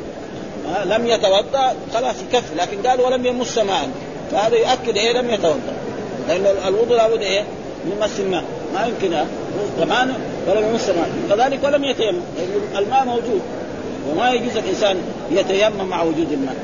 [0.86, 3.90] لم يتوضأ خلاص يكفي لكن قال ولم يمس ماء.
[4.32, 5.74] فهذا يؤكد إيه؟ لم يتوضأ.
[6.28, 7.44] لأن الوضوء لابد إيه؟
[7.86, 8.44] من مس الماء.
[8.74, 9.18] ما يمكن
[9.80, 10.14] كمان
[10.48, 12.22] ولم يمس ماء كذلك ولم يتيمم.
[12.78, 13.42] الماء موجود.
[14.10, 14.98] وما يجوز الإنسان
[15.32, 16.56] يتيمم مع وجود الماء.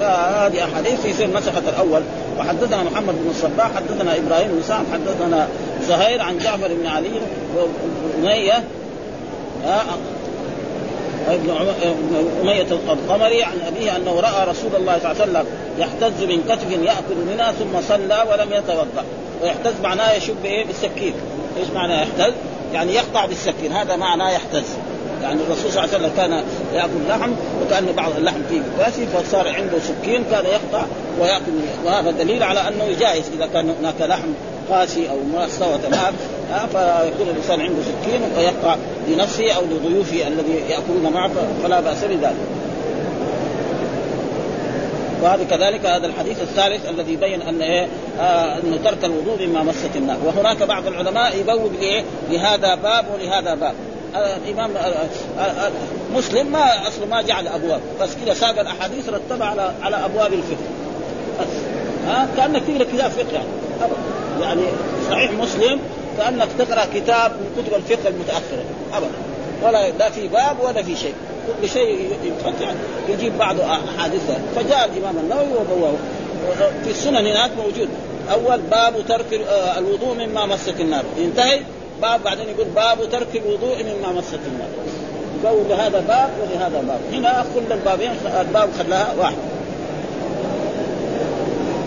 [0.00, 2.02] فهذه أحاديث يصير نسخت الأول.
[2.38, 5.48] وحدثنا محمد بن الصباح حدثنا إبراهيم بن سعد حدثنا
[5.88, 7.20] زهير عن جعفر بن علي
[7.56, 8.64] وأمية.
[11.28, 11.50] ابن
[12.42, 15.46] أمية القمري عن أبيه أنه رأى رسول الله صلى الله عليه وسلم
[15.78, 19.04] يحتز من كتف يأكل منها ثم صلى ولم يتوضأ.
[19.42, 21.14] ويحتز معناه يشب إيه؟ بالسكين.
[21.60, 22.32] إيش معناه يحتز؟
[22.72, 23.72] يعني يقطع بالسكين.
[23.72, 24.64] هذا معناه يحتز.
[25.22, 27.30] يعني الرسول صلى الله عليه وسلم كان يأكل لحم
[27.62, 30.84] وكأن بعض اللحم فيه كاسي فصار عنده سكين كان يقطع
[31.20, 31.52] ويأكل
[31.84, 33.24] وهذا دليل على أنه جائز.
[33.36, 34.28] إذا كان هناك لحم
[34.70, 36.14] قاسي أو ما استوى تمام
[36.50, 38.76] فيكون الإنسان عنده سكين ويقطع
[39.08, 41.30] لنفسه أو لضيوفه الذي يأكلون معه
[41.62, 42.36] فلا بأس بذلك.
[45.22, 47.88] وهذا كذلك هذا الحديث الثالث الذي يبين أن إيه؟
[48.20, 53.54] آه إنه ترك الوضوء مما مست النار وهناك بعض العلماء يبوب لإيه؟ لهذا باب ولهذا
[53.54, 53.74] باب.
[54.14, 54.70] الإمام
[56.14, 57.80] مسلم ما أصله ما جعل أبواب.
[58.00, 60.66] بس كذا ساق الأحاديث رتبها على على أبواب الفقه.
[62.06, 63.46] ها؟ كأنك تقرأ كتاب فقه يعني.
[64.40, 64.62] يعني
[65.10, 65.80] صحيح مسلم
[66.18, 68.64] كأنك تقرأ كتاب من كتب الفقه المتأخرة.
[68.92, 69.10] ابدا.
[69.62, 71.14] ولا لا في باب ولا في شيء.
[71.46, 72.78] كل شيء يتحط يعني.
[73.08, 74.22] يجيب بعض احاديث
[74.56, 75.92] فجاء الإمام النووي وبواه.
[76.84, 77.88] في السنن هناك موجود.
[78.32, 79.40] أول باب ترك
[79.78, 81.04] الوضوء مما مست النار.
[81.18, 81.60] ينتهي.
[82.02, 84.68] باب بعدين يقول باب ترك الوضوء مما مست النار.
[85.44, 87.00] يقول لهذا باب ولهذا باب.
[87.12, 89.36] هنا كلا البابين الباب خلاها واحد.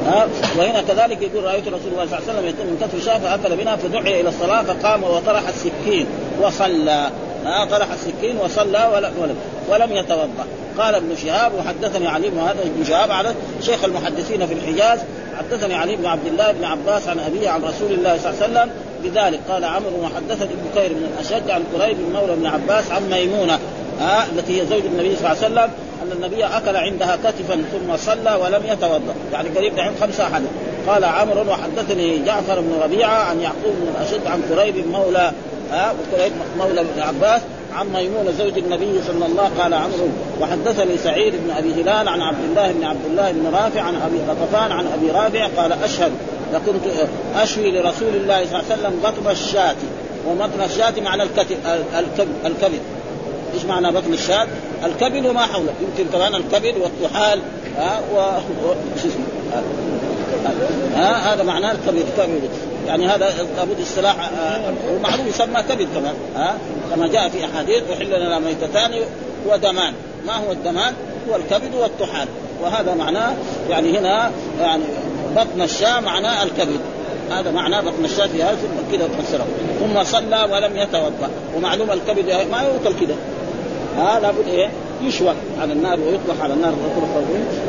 [0.07, 3.19] ها؟ وهنا كذلك يقول رأيت رسول الله صلى الله عليه وسلم يتم من كتف شاة
[3.19, 6.07] فاكل منها فدعي إلى الصلاة فقام وطرح السكين
[6.41, 7.09] وصلى.
[7.45, 9.36] ها طرح السكين وصلى ولم, ولم,
[9.69, 10.45] ولم يتوضأ.
[10.77, 14.99] قال ابن شهاب وحدثني علي بن هذا ابن شهاب على شيخ المحدثين في الحجاز
[15.38, 18.53] حدثني علي بن عبد الله بن عباس عن أبيه عن رسول الله صلى الله عليه
[18.53, 18.71] وسلم
[19.03, 19.39] بذلك.
[19.49, 23.60] قال عمرو وحدثني ابن كير بن الاشد عن قريب بن مولى بن عباس عن ميمونة
[23.99, 25.69] ها التي هي زوج النبي صلى الله عليه وسلم
[26.03, 29.13] أن النبي أكل عندها كتفا ثم صلى ولم يتوضأ.
[29.34, 30.43] يعني قريب عند خمسة أحد.
[30.88, 35.32] قال عمرو وحدثني جعفر بن ربيعة عن يعقوب بن الاشد عن قريب مولى
[35.73, 37.41] ها وقريب مولى بن عباس
[37.75, 40.07] عن ميمونة زوج النبي صلى الله قال عمرو
[40.41, 44.19] وحدثني سعيد بن أبي هلال عن عبد الله بن عبد الله بن رافع عن أبي
[44.29, 46.12] غطفان عن أبي رافع قال أشهد.
[46.53, 46.83] لكنت
[47.36, 49.75] أشوي لرسول الله صلى الله عليه وسلم بطن الشاة
[50.27, 51.23] وبطن الشاة معنى
[52.45, 52.79] الكبد.
[53.53, 54.47] إيش معنى بطن الشاة؟
[54.86, 55.73] الكبد وما حوله.
[55.81, 57.39] يمكن كمان الكبد والطحال
[57.77, 58.19] ها و
[58.97, 59.25] اسمه؟
[60.95, 62.49] ها هذا معناه الكبد كبد.
[62.87, 64.29] يعني هذا لابد اصطلاح
[64.91, 66.57] ومعروف يسمى كبد كمان ها
[66.95, 68.91] كما جاء في أحاديث أحل لنا ميتتان
[69.47, 69.93] ودمان.
[70.27, 70.93] ما هو الدمان؟
[71.29, 72.27] هو الكبد والطحال.
[72.63, 73.33] وهذا معناه
[73.69, 74.83] يعني هنا يعني
[75.35, 76.79] بطن الشاة معناه الكبد.
[77.31, 79.45] هذا معناه بطن الشاة في هذا ثم تفسره
[79.79, 81.29] ثم صلى ولم يتوضأ.
[81.55, 83.15] ومعلوم الكبد ما يؤكل كذا.
[83.97, 84.69] ها لابد إيه؟
[85.01, 86.73] يشوى على النار ويطبخ على النار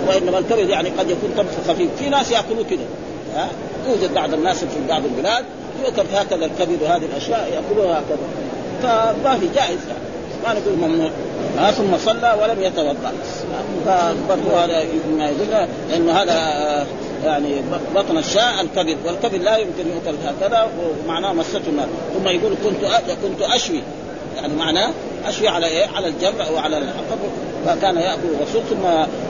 [0.08, 1.90] وإنما الكبد يعني قد يكون طبخ خفيف.
[1.98, 2.86] في ناس ياكلوا كذا.
[3.36, 3.48] ها؟
[3.88, 5.44] يوجد بعض الناس في بعض البلاد
[5.84, 8.28] يؤكل هكذا الكبد وهذه الأشياء ياكلوها هكذا.
[8.82, 10.04] فما في جائز يعني.
[10.44, 11.10] ما نقول ممنوع
[11.58, 13.12] ها ثم صلى ولم يتوضأ.
[13.86, 14.84] فبرضه هذا
[15.16, 16.34] ما يدل لأنه هذا
[17.24, 17.62] يعني
[17.94, 20.68] بطن الشاء الكبد والكبد لا يمكن يؤكل هكذا
[21.04, 22.84] ومعناه مسته النار ثم يقول كنت
[23.22, 23.82] كنت أشوي.
[24.36, 24.90] يعني معناه
[25.26, 27.18] اشوي على إيه؟ على الجمر أو على الحطب
[27.66, 28.86] فكان يأكل الرسول ثم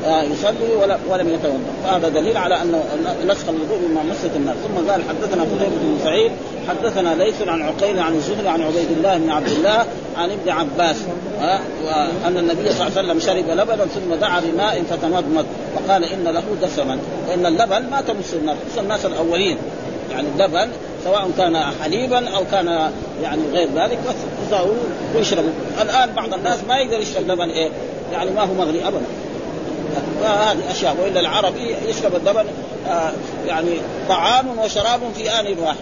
[0.06, 1.58] آه، يصلي ولم يتوضأ.
[1.84, 2.84] فهذا دليل على أنه
[3.26, 6.32] نسخ الوضوء مما مست النار ثم قال حدثنا قتيبة بن سعيد
[6.68, 10.96] حدثنا ليس عن عقيل عن الزهري عن عبيد الله بن عبد الله عن ابن عباس
[12.26, 16.42] ان النبي صلى الله عليه وسلم شرب لبنا ثم دعا بماء فتمضمض وقال إن له
[16.62, 18.34] دسما وإن اللبن ما تمس
[18.68, 19.56] خصوصا الناس الأولين.
[20.10, 20.68] يعني اللبن
[21.04, 22.90] سواء كان حليبا أو كان
[23.22, 24.14] يعني غير ذلك بس
[25.14, 25.50] ويشربوا
[25.82, 27.70] الآن بعض الناس ما يقدر يشرب لبن إيه؟
[28.12, 29.06] يعني ما هو مغلي ابدا.
[30.22, 32.44] فهذه أشياء وإلا العربي يشرب اللبن
[32.88, 33.12] آه
[33.46, 33.70] يعني
[34.08, 35.76] طعام وشراب في آن واحد.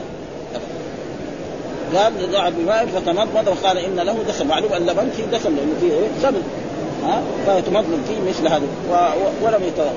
[1.96, 6.08] قال دعا بماء فتمضمض وقال إن له دسم معلوم اللبن فيه دسم لأنه فيه إيه؟
[6.22, 6.42] سمن
[7.04, 8.62] ها؟ فيتمضمض فيه مثل هذا.
[9.42, 9.92] ولم يتوقف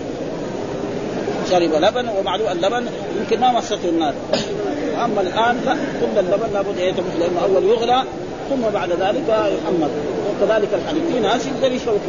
[1.51, 2.87] شرب لبن ومعلوم اللبن
[3.19, 4.13] يمكن ما مسته النار.
[5.03, 8.03] أما الآن لا كل اللبن لابد أن يتمس لأنه أول يغلى
[8.49, 9.89] ثم بعد ذلك يحمر
[10.29, 11.99] وكذلك الحليب في ناس يقدر يشربوا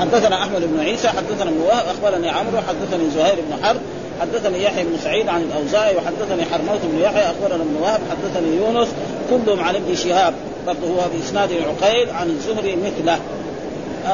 [0.00, 3.80] حدثنا أحمد بن عيسى حدثنا ابن وهب أخبرني عمرو حدثني زهير بن حرب
[4.20, 8.88] حدثني يحيى بن سعيد عن الأوزاعي وحدثني حرموت بن يحيى أخبرنا ابن وهب حدثني يونس
[9.30, 10.34] كلهم عن ابن شهاب
[10.66, 13.18] برضه هو بإسناد العقيل عن الزهري مثله.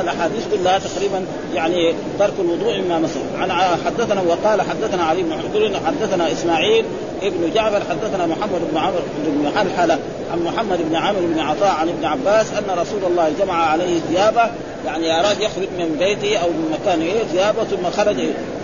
[0.01, 3.53] الأحاديث كلها تقريبا يعني ترك الوضوء مما مسح عن
[3.87, 6.85] حدثنا وقال حدثنا علي بن حجر حدثنا إسماعيل
[7.23, 9.99] ابن جعفر حدثنا محمد بن عمرو بن حلحله
[10.33, 14.51] عن محمد بن عامر بن عطاء عن ابن عباس أن رسول الله جمع عليه ثيابه
[14.87, 18.17] يعني أراد يخرج من بيته أو من مكانه ثيابه ثم خرج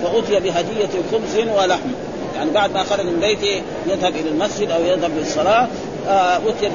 [0.02, 1.88] فأتي بهدية خبز ولحم.
[2.37, 5.68] يعني بعد ما خرج من بيته يذهب إلى المسجد أو يذهب للصلاة
[6.09, 6.70] آه أتي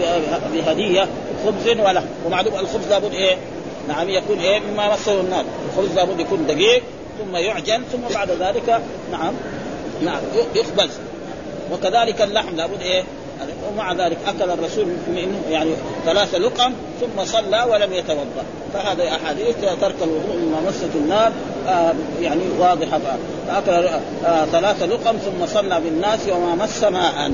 [0.53, 1.07] بهدية
[1.45, 2.05] خبز ولحم.
[2.25, 3.37] ومعلوم الخبز لابد إيه؟
[3.87, 6.83] نعم يكون إيه مما مسه النار الخبز لابد يكون دقيق
[7.19, 9.33] ثم يعجن ثم بعد ذلك نعم
[10.03, 10.21] نعم
[10.55, 10.89] يخبز.
[11.73, 13.03] وكذلك اللحم لابد إيه؟
[13.71, 15.69] ومع ذلك أكل الرسول منه يعني
[16.05, 18.45] ثلاث لقم ثم صلى ولم يتوضأ.
[18.73, 21.31] فهذا أحاديث ترك الوضوء مما مست النار
[21.67, 22.99] آه يعني واضحة.
[23.47, 23.71] فأكل
[24.25, 27.31] آه ثلاث لقم ثم صلى بالناس وما مس ماء.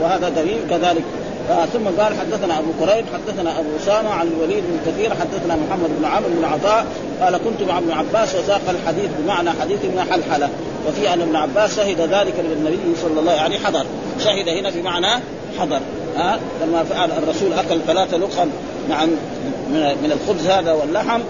[0.00, 1.04] وهذا دليل كذلك.
[1.50, 5.90] آه ثم قال حدثنا أبو كريب حدثنا أبو أسامة عن الوليد بن كثير حدثنا محمد
[5.98, 6.86] بن عمرو بن عطاء
[7.20, 10.48] قال كنت مع ابن عباس وساق الحديث بمعنى حديث ابن حلحلة
[10.88, 13.84] وفي أن ابن عباس شهد ذلك للنبي صلى الله عليه يعني حضر.
[14.24, 15.22] شهد هنا بمعنى
[15.58, 15.80] حضر.
[16.16, 18.48] ها آه لما فعل الرسول أكل ثلاثة لقم
[18.88, 19.08] نعم
[19.70, 21.20] من الخبز هذا واللحم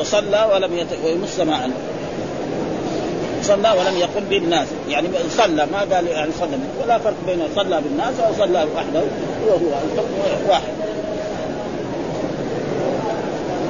[0.00, 0.86] وصلى ولم يت...
[1.04, 1.70] ويمس ماء.
[3.44, 4.68] صلى ولم يقل بالناس.
[4.88, 9.00] يعني صلى ما قال يعني صلى ولا فرق بين صلى بالناس أو صلى وحده
[9.44, 10.72] هو هو الحكم واحد.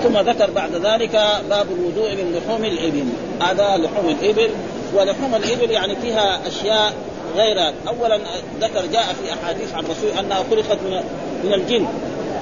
[0.03, 3.05] ثم ذكر بعد ذلك باب الوضوء من لحوم الإبل.
[3.41, 4.51] هذا لحوم الإبل.
[4.95, 6.93] ولحوم الإبل يعني فيها أشياء
[7.37, 8.19] غير اولا
[8.61, 11.01] ذكر جاء في أحاديث عن الرسول أنها خلقت من
[11.45, 11.87] من الجن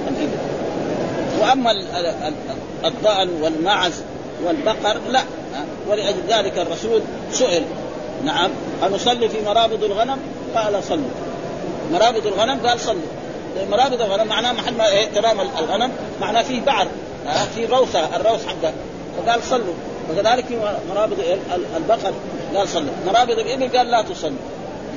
[0.07, 0.37] الإبل.
[1.41, 1.71] وأما
[2.85, 4.01] الضأن والمعز
[4.45, 5.21] والبقر لا.
[5.87, 7.63] ولأجل ذلك الرسول سئل.
[8.25, 8.49] نعم.
[8.83, 10.17] أنصلي في مرابض الغنم؟
[10.55, 11.09] قال صلوا.
[11.91, 13.01] مرابض الغنم؟ قال صلوا.
[13.71, 16.87] مرابض الغنم معناه محل ما إيه؟ ترام الغنم معناه فيه بعر
[17.55, 18.73] في روثة الروث حقه.
[19.17, 19.73] فقال صلوا.
[20.11, 20.57] وكذلك في
[20.89, 21.17] مرابض
[21.77, 22.13] البقر
[22.55, 22.93] قال صلوا.
[23.05, 24.37] مرابض الإبل؟ قال لا تصلوا.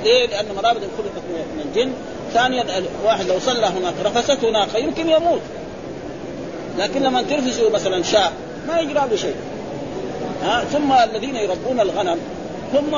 [0.04, 1.24] ليه؟ لأن مرابض خلقت
[1.56, 1.92] من الجن.
[2.34, 2.64] ثانيا
[3.04, 5.40] واحد لو صلى هناك رفسته ناقة يمكن يموت.
[6.78, 8.32] لكن لما ترفسه مثلا شاء
[8.68, 9.34] ما يجرى له شيء.
[10.42, 12.18] ها ثم الذين يربون الغنم
[12.72, 12.96] ثم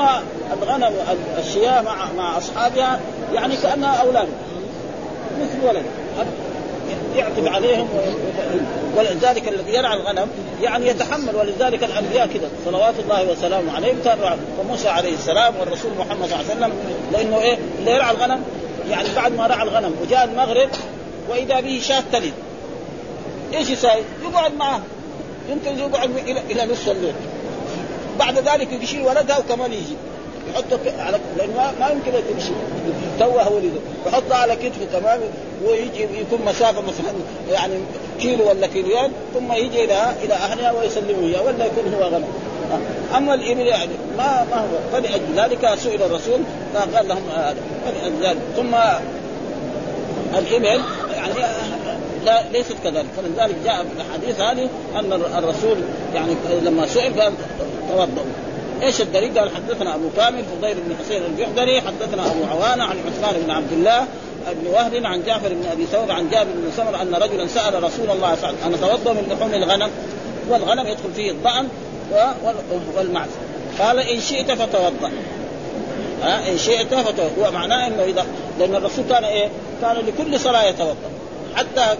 [0.61, 0.93] الغنم
[1.39, 2.99] الشياه مع مع أصحابها
[3.33, 4.27] يعني كأنها أولاد
[5.41, 5.83] مثل ولد
[7.15, 7.87] يعتب عليهم
[8.97, 10.27] ولذلك الذي يرعى الغنم
[10.61, 14.17] يعني يتحمل ولذلك الأنبياء كذا صلوات الله وسلامه عليهم كان
[14.59, 16.71] وموسى عليه السلام والرسول محمد صلى الله عليه وسلم
[17.11, 18.43] لأنه إيه اللي يرعى الغنم
[18.89, 20.69] يعني بعد ما رعى الغنم وجاء المغرب
[21.29, 22.33] وإذا به شاة تلد
[23.53, 24.81] إيش يساوي؟ يقعد معه
[25.49, 27.13] يمكن يقعد إلى إلى نصف الليل.
[28.19, 29.95] بعد ذلك يشيل ولدها وكمان يجي.
[30.53, 32.51] يحطه على لأنه ما يمكن يمشي.
[33.19, 33.79] توه ولده.
[34.07, 35.19] يحطه على كتفه كمان
[35.65, 37.13] ويجي يكون مسافة مثلا
[37.51, 37.73] يعني
[38.19, 42.27] كيلو ولا كيلوين ثم يجي إلى إلى اهلها ويسلموا إياه ولا يكون هو غنم
[43.17, 44.77] أما الإبل يعني ما ما هو.
[44.91, 46.39] فلاجل ذلك سئل الرسول
[46.73, 47.55] فقال لهم هذا.
[47.85, 48.37] فلاجل ذلك.
[48.55, 48.75] ثم
[50.37, 50.81] الإبل
[52.53, 53.07] ليست كذلك.
[53.17, 55.13] فلذلك جاء في الأحاديث هذه أن
[55.43, 55.77] الرسول
[56.15, 57.33] يعني لما سئل قال
[57.89, 58.25] توضؤوا
[58.83, 63.41] إيش الدليل؟ قال حدثنا أبو كامل فضيل بن حسين الجحدري حدثنا أبو عوانة عن عثمان
[63.43, 64.05] بن عبد الله
[64.47, 68.09] بن وهب عن جعفر بن أبي ثور عن جابر بن سمر أن رجلا سأل رسول
[68.09, 69.89] الله صلى الله عليه وسلم ان من لحوم الغنم؟
[70.49, 71.67] والغنم يدخل فيه الضأن
[72.95, 73.29] والمعز.
[73.79, 75.11] قال إن شئت فتوضأ.
[76.23, 77.49] ها؟ إن شئت فتوضأ.
[77.49, 78.25] معناه إنه إذا
[78.59, 79.49] لأن الرسول كان إيه؟
[79.81, 80.95] كان لكل صلاة يتوضأ.
[81.55, 81.95] حتى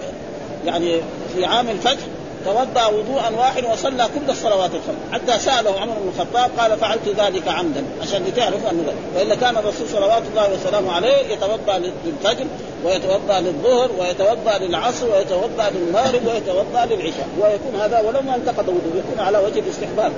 [0.70, 1.02] يعني
[1.36, 2.04] في عام الفتح
[2.46, 5.14] توضأ وضوءا واحدا وصلى كل الصلوات الخمس.
[5.14, 9.88] حتى سأله عمر بن الخطاب قال فعلت ذلك عمدا عشان لتعرف أنه وإلا كان الرسول
[9.90, 12.46] صلوات الله وسلامه عليه يتوضأ للفجر
[12.86, 17.28] ويتوضأ للظهر ويتوضأ للعصر ويتوضأ للمغرب ويتوضأ للعشاء.
[17.42, 20.12] ويكون هذا ولو ما انتقد وضوء يكون على وجه الاستحباب.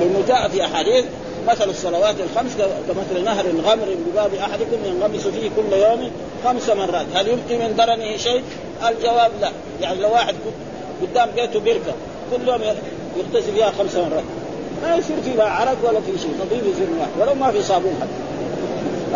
[0.00, 1.04] لأنه جاء في أحاديث
[1.48, 2.52] مثل الصلوات الخمس
[2.88, 6.10] كمثل نهر غمر بباب أحدكم ينغمس فيه كل يوم
[6.44, 8.42] خمس مرات، هل يبقي من درنه شيء؟
[8.88, 10.34] الجواب لا، يعني لو واحد
[11.02, 11.94] قدام بيته بركه
[12.30, 12.60] كل يوم
[13.16, 14.24] يغتسل فيها خمس مرات.
[14.82, 16.30] ما يصير فيها عرق ولا في شيء.
[16.46, 18.24] نظيف يصير واحد ولو ما في صابون حتى.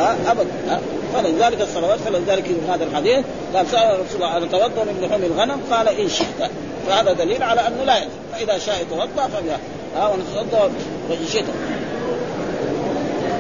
[0.01, 0.81] ها؟ ابدا ها؟
[1.15, 3.25] فلذلك الصلوات فلذلك هذا الحديث
[3.55, 6.51] قال سأل الرسول الله ان اتوضا من لحوم الغنم قال إن شئت.
[6.89, 8.09] فهذا دليل على أنه لا يجب.
[8.33, 9.59] فإذا شاء يتوضا فبها.
[9.97, 10.71] ها؟ ونتوضأ
[11.11, 11.45] وإن شئت.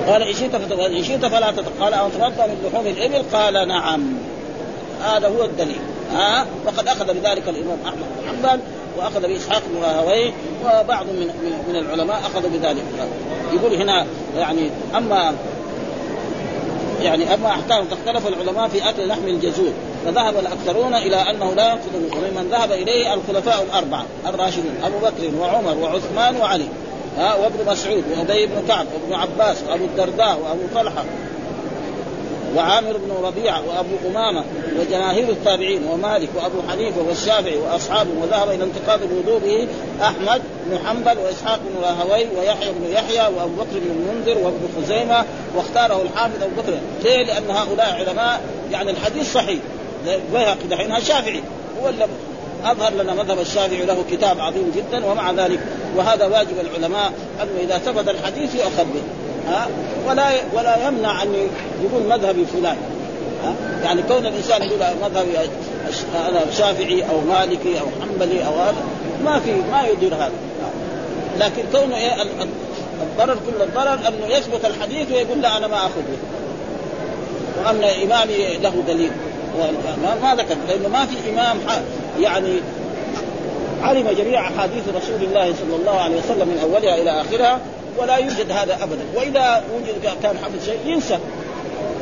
[0.08, 1.46] قال إن شئت إن شئت فلا
[1.80, 4.14] قال ان اتوضا من لحوم الإبل؟ قال نعم.
[5.04, 5.80] هذا هو الدليل.
[6.12, 8.60] ها؟ وقد أخذ بذلك الإمام أحمد بن حنبل
[8.98, 10.32] وأخذ بإسحاق بن راهويه
[10.64, 11.30] وبعض من
[11.68, 12.84] من العلماء أخذوا بذلك.
[13.52, 14.06] يقول هنا
[14.36, 15.34] يعني اما
[17.02, 19.72] يعني أما أحكام تختلف العلماء في أكل لحم الجزور
[20.04, 25.78] فذهب الأكثرون إلى أنه لا ينقض وممن ذهب إليه الخلفاء الأربعة الراشدون أبو بكر وعمر
[25.78, 26.68] وعثمان وعلي.
[27.16, 31.04] ها وابن مسعود وأبي بن كعب وابن عباس وأبو الدرداء وأبو طلحة
[32.56, 34.44] وعامر بن ربيعة وأبو أمامة
[34.80, 39.68] وجماهير التابعين ومالك وأبو حنيفة والشافعي وأصحابه وذهب إلى انتقاض الوضوء به
[40.02, 45.24] أحمد بن حنبل وإسحاق بن راهوي ويحيى بن يحيى وأبو بكر بن المنذر وابن خزيمة
[45.56, 46.78] واختاره الحافظ أبو بكر.
[47.04, 48.40] ليه؟ لأن هؤلاء علماء
[48.72, 49.58] يعني الحديث صحيح.
[50.06, 51.42] البيهقي دحين شافعي؟
[51.82, 52.06] هو اللي
[52.64, 55.60] أظهر لنا مذهب الشافعي له كتاب عظيم جدا ومع ذلك
[55.96, 59.02] وهذا واجب العلماء أنه إذا ثبت الحديث يؤخذ به.
[59.48, 59.68] ها؟
[60.08, 61.48] ولا ولا يمنع أن
[61.84, 62.76] يقول مذهبي فلان.
[63.44, 63.54] ها؟
[63.84, 65.30] يعني كون الإنسان يقول مذهبي
[66.28, 68.82] أنا شافعي أو مالكي أو حنبلي أو هذا
[69.24, 70.32] ما في ما يدير هذا.
[71.38, 72.22] لكن كونه إيه
[73.02, 76.18] الضرر كل الضرر أنه يثبت الحديث ويقول لا أنا ما أخذ به.
[77.64, 79.10] وأن إمامي له دليل.
[80.22, 81.56] ما ذكر لأنه ما في إمام
[82.20, 82.60] يعني
[83.82, 87.60] علم جميع أحاديث رسول الله صلى الله عليه وسلم من أولها إلى آخرها
[87.98, 89.04] ولا يوجد هذا ابدا.
[89.14, 91.18] وإذا وجد كان حفظ شيء ينسى.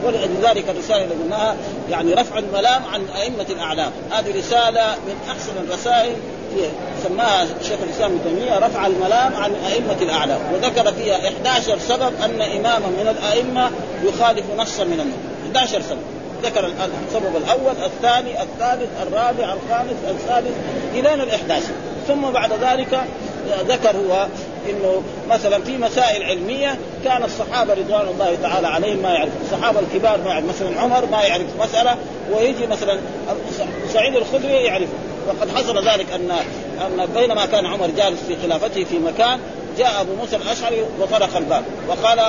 [0.05, 1.57] ولذلك الرساله اللي قلناها
[1.91, 3.93] يعني رفع الملام عن أئمة الأعلام.
[4.11, 6.13] هذه رسالة من أحسن الرسائل
[6.55, 6.63] في
[7.09, 10.41] سماها شيخ الإسلام ابن تيمية رفع الملام عن أئمة الأعلام.
[10.55, 13.71] وذكر فيها 11 سبب أن إماما من الأئمة
[14.05, 15.59] يخالف نصا من النبي.
[15.59, 16.16] 11 سبب.
[16.43, 16.67] ذكر
[17.09, 20.55] السبب الأول الثاني الثالث الرابع الخامس السادس
[20.95, 21.65] إلى ال 11
[22.09, 23.01] ثم بعد ذلك
[23.69, 24.27] ذكر هو
[24.71, 30.19] إنه مثلا في مسائل علمية كان الصحابة رضوان الله تعالى عليهم ما يعرف الصحابة الكبار
[30.25, 31.97] ما يعرف مثلا عمر ما يعرف مسألة
[32.33, 32.99] ويجي مثلا
[33.93, 34.89] سعيد الخدري يعرف.
[35.29, 36.31] وقد حصل ذلك ان
[36.81, 39.41] أن بينما كان عمر جالس في خلافته في مكان
[39.79, 42.21] جاء أبو موسى الأشعري وطرق الباب وقال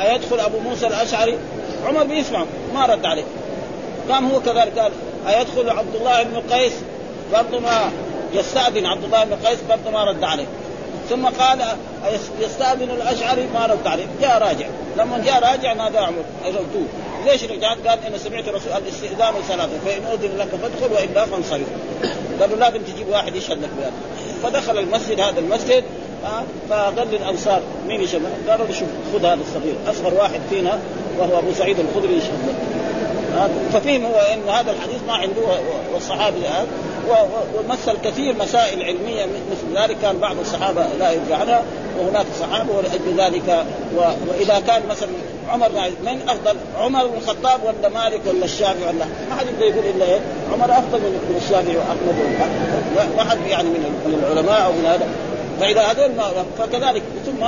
[0.00, 1.38] أيدخل أبو موسى الأشعري؟
[1.86, 2.44] عمر بيسمع
[2.74, 3.24] ما رد عليه.
[4.10, 4.92] قام هو كذلك قال
[5.28, 6.72] أيدخل عبد الله بن قيس
[7.32, 7.90] برضه ما
[8.32, 10.46] يستأذن عبد الله بن قيس برضه ما رد عليه
[11.10, 11.58] ثم قال
[12.40, 14.66] يستأذن الأشعري ما رد عليه جاء راجع
[14.98, 16.86] لما جاء راجع نادى عمر ردوه
[17.26, 21.66] ليش رجعت؟ قال أنا سمعت رسول الاستئذان ثلاثة فإن أذن لك فادخل والا فانصرف.
[22.40, 23.92] قالوا لازم تجيب واحد يشهد لك بهذا.
[24.42, 25.84] فدخل المسجد هذا المسجد
[26.24, 30.78] آه فقال للانصار مين يشهد؟ قالوا شوف خذ هذا الصغير أصغر واحد فينا
[31.18, 32.81] وهو أبو سعيد الخدري يشهد لك.
[33.72, 35.42] ففهم هو إن هذا الحديث ما عنده
[35.94, 36.66] والصحابي الان
[37.58, 41.62] ومثل كثير مسائل علمية مثل ذلك كان بعض الصحابة لا يرجع عنها
[41.98, 43.64] وهناك صحابة ولأجل ذلك.
[44.28, 45.08] وإذا كان مثلا
[45.48, 45.68] عمر
[46.04, 50.04] من أفضل؟ عمر بن الخطاب ولا مالك ولا الشافعي ولا ما حد يقدر يقول إلا
[50.04, 50.20] إيه
[50.52, 52.14] عمر أفضل من الشافعي وأحمد.
[53.16, 55.08] ما حد يعني من العلماء أو من هذا.
[55.60, 56.10] فإذا هذول
[56.58, 57.44] فكذلك ثم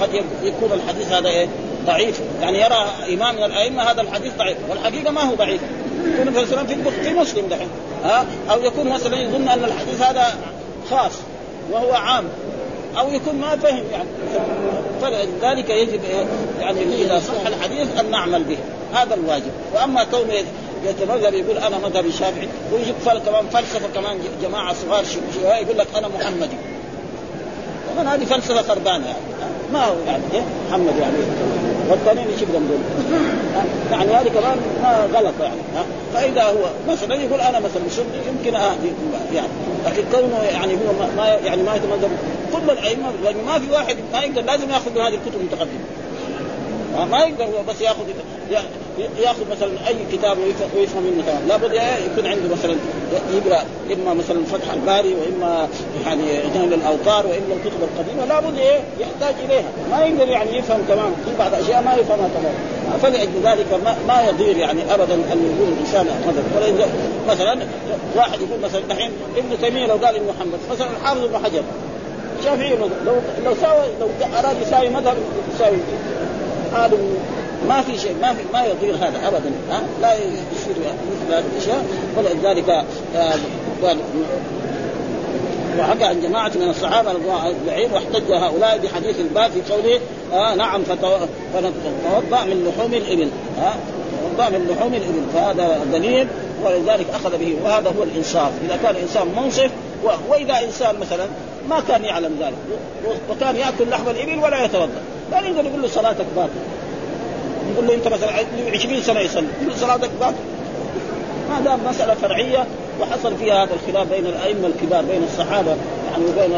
[0.00, 1.48] قد يكون الحديث هذا إيه
[1.86, 2.20] ضعيف.
[2.42, 5.60] يعني يرى إمام من الأئمة هذا الحديث ضعيف والحقيقة ما هو ضعيف.
[6.04, 7.68] يكون مثلا في في مسلم دحين
[8.04, 10.26] ها؟ أو يكون مثلا يظن أن الحديث هذا
[10.90, 11.12] خاص
[11.70, 12.24] وهو عام
[12.98, 14.08] أو يكون ما فهم يعني.
[15.02, 16.00] فلذلك يجب
[16.60, 18.58] يعني إذا صح الحديث أن نعمل به.
[18.94, 19.50] هذا الواجب.
[19.74, 20.34] وأما كونه
[20.84, 25.04] يتمذهب يقول أنا مذهب الشافعي ويجيب كمان فلسفة كمان جماعة صغار
[25.44, 26.56] يقول لك أنا محمدي.
[27.92, 29.18] طبعا هذه فلسفة خربانه يعني.
[29.72, 31.16] ما هو يعني إيه؟ محمد يعني.
[31.90, 32.62] والثانيين يجيب دول
[33.90, 35.60] يعني هذه كمان ما غلط يعني
[36.14, 38.92] فإذا هو مثلا يقول أنا مثلا سني يمكن أهدي
[39.34, 39.48] يعني.
[39.86, 42.10] لكن كونه يعني هو ما يعني ما يتمذهب
[42.52, 45.80] كل الأئمة لأنه ما في واحد ما يقدر لازم يأخذ من هذه الكتب المتقدمة.
[47.10, 48.04] ما يقدر هو بس ياخذ
[48.98, 50.38] ياخذ مثلا أي كتاب
[50.76, 51.72] ويفهم منه تمام لابد
[52.06, 52.76] يكون عنده مثلا
[53.34, 53.62] يقرأ
[53.92, 55.68] إما مثلا فتح الباري وإما
[56.06, 56.22] يعني
[56.58, 58.24] نيل الاوطار وإما الكتب القديمة.
[58.24, 58.58] لابد
[59.00, 59.70] يحتاج إليها.
[59.90, 62.54] ما يقدر يعني يفهم تمام في بعض الاشياء ما يفهمها تمام
[63.02, 63.66] فلأجل ذلك.
[63.84, 66.86] ما, ما يضير يعني ابدا أن يكون الإنسان مثلا
[67.28, 67.66] مثلا
[68.16, 71.62] واحد يقول مثلا الحين ابن تيمية لو قال ابن محمد مثلا الحافظ ابن حجر.
[72.40, 73.14] الشافعي لو
[73.44, 75.16] لو ساوى لو اراد يساوي مذهب
[75.54, 75.76] يساوي
[76.74, 76.96] هذا
[77.68, 81.84] ما في شيء ما في ما يضير هذا ابدا ها؟ لا يصير مثل هذه الأشياء.
[82.16, 82.84] ولذلك
[83.16, 83.34] آه،
[85.78, 90.00] وحكى عن جماعة من الصحابة أجمعين واحتج هؤلاء بحديث الباب في قوله
[90.32, 93.74] آه نعم فتوضأ من لحوم الإبل آه
[94.22, 96.26] توضأ من لحوم الإبل فهذا دليل
[96.64, 98.52] ولذلك أخذ به وهذا هو الإنصاف.
[98.64, 99.70] إذا كان إنسان منصف
[100.28, 101.26] وإذا إنسان مثلا
[101.68, 102.54] ما كان يعلم ذلك
[103.30, 105.02] وكان يأكل لحم الإبل ولا يتوضأ.
[105.30, 106.52] لا يقدر يقول له صلاتك باطلة
[107.72, 108.30] يقول له أنت مثلا
[108.74, 109.46] 20 سنة يصلي.
[109.66, 110.36] له صلاتك باطلة
[111.50, 112.66] هذا مسألة فرعية
[113.00, 115.76] وحصل فيها هذا الخلاف بين الأئمة الكبار بين الصحابة
[116.10, 116.56] يعني وبين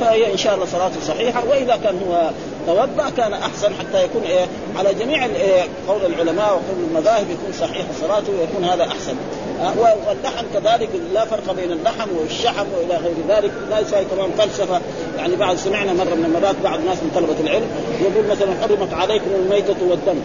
[0.00, 2.30] فهي إن شاء الله صلاته صحيحة وإذا كان هو
[2.66, 4.46] توضأ كان أحسن حتى يكون إيه
[4.78, 9.14] على جميع إيه قول العلماء وقول المذاهب يكون صحيح صلاته ويكون هذا أحسن.
[9.60, 13.50] واللحم كذلك لا فرق بين اللحم والشحم وإلى غير ذلك.
[13.70, 14.80] لا يساوي كمان فلسفة.
[15.18, 17.66] يعني بعد سمعنا مرة من المرات بعض الناس من طلبة العلم
[18.00, 20.18] يقول مثلا حرمت عليكم الميتة والدم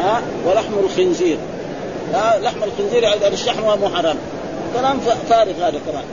[0.00, 1.36] ها؟ ولحم الخنزير.
[2.12, 4.16] لا لحم الخنزير أيضا الشحم مو حرام.
[4.74, 6.04] كلام فارغ هذا كمان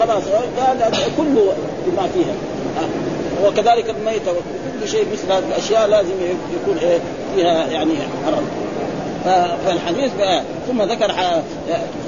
[0.00, 0.22] خلاص.
[1.16, 1.52] كله
[1.86, 2.34] بما فيها.
[3.46, 6.14] وكذلك الميتة وكل شيء مثل هذه الأشياء لازم
[6.62, 6.98] يكون إيه؟
[7.34, 7.92] فيها يعني
[8.26, 8.65] حرام.
[9.66, 11.14] فالحديث بقى ثم ذكر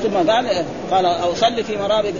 [0.02, 2.12] ثم قال قال أو صلي في مرابط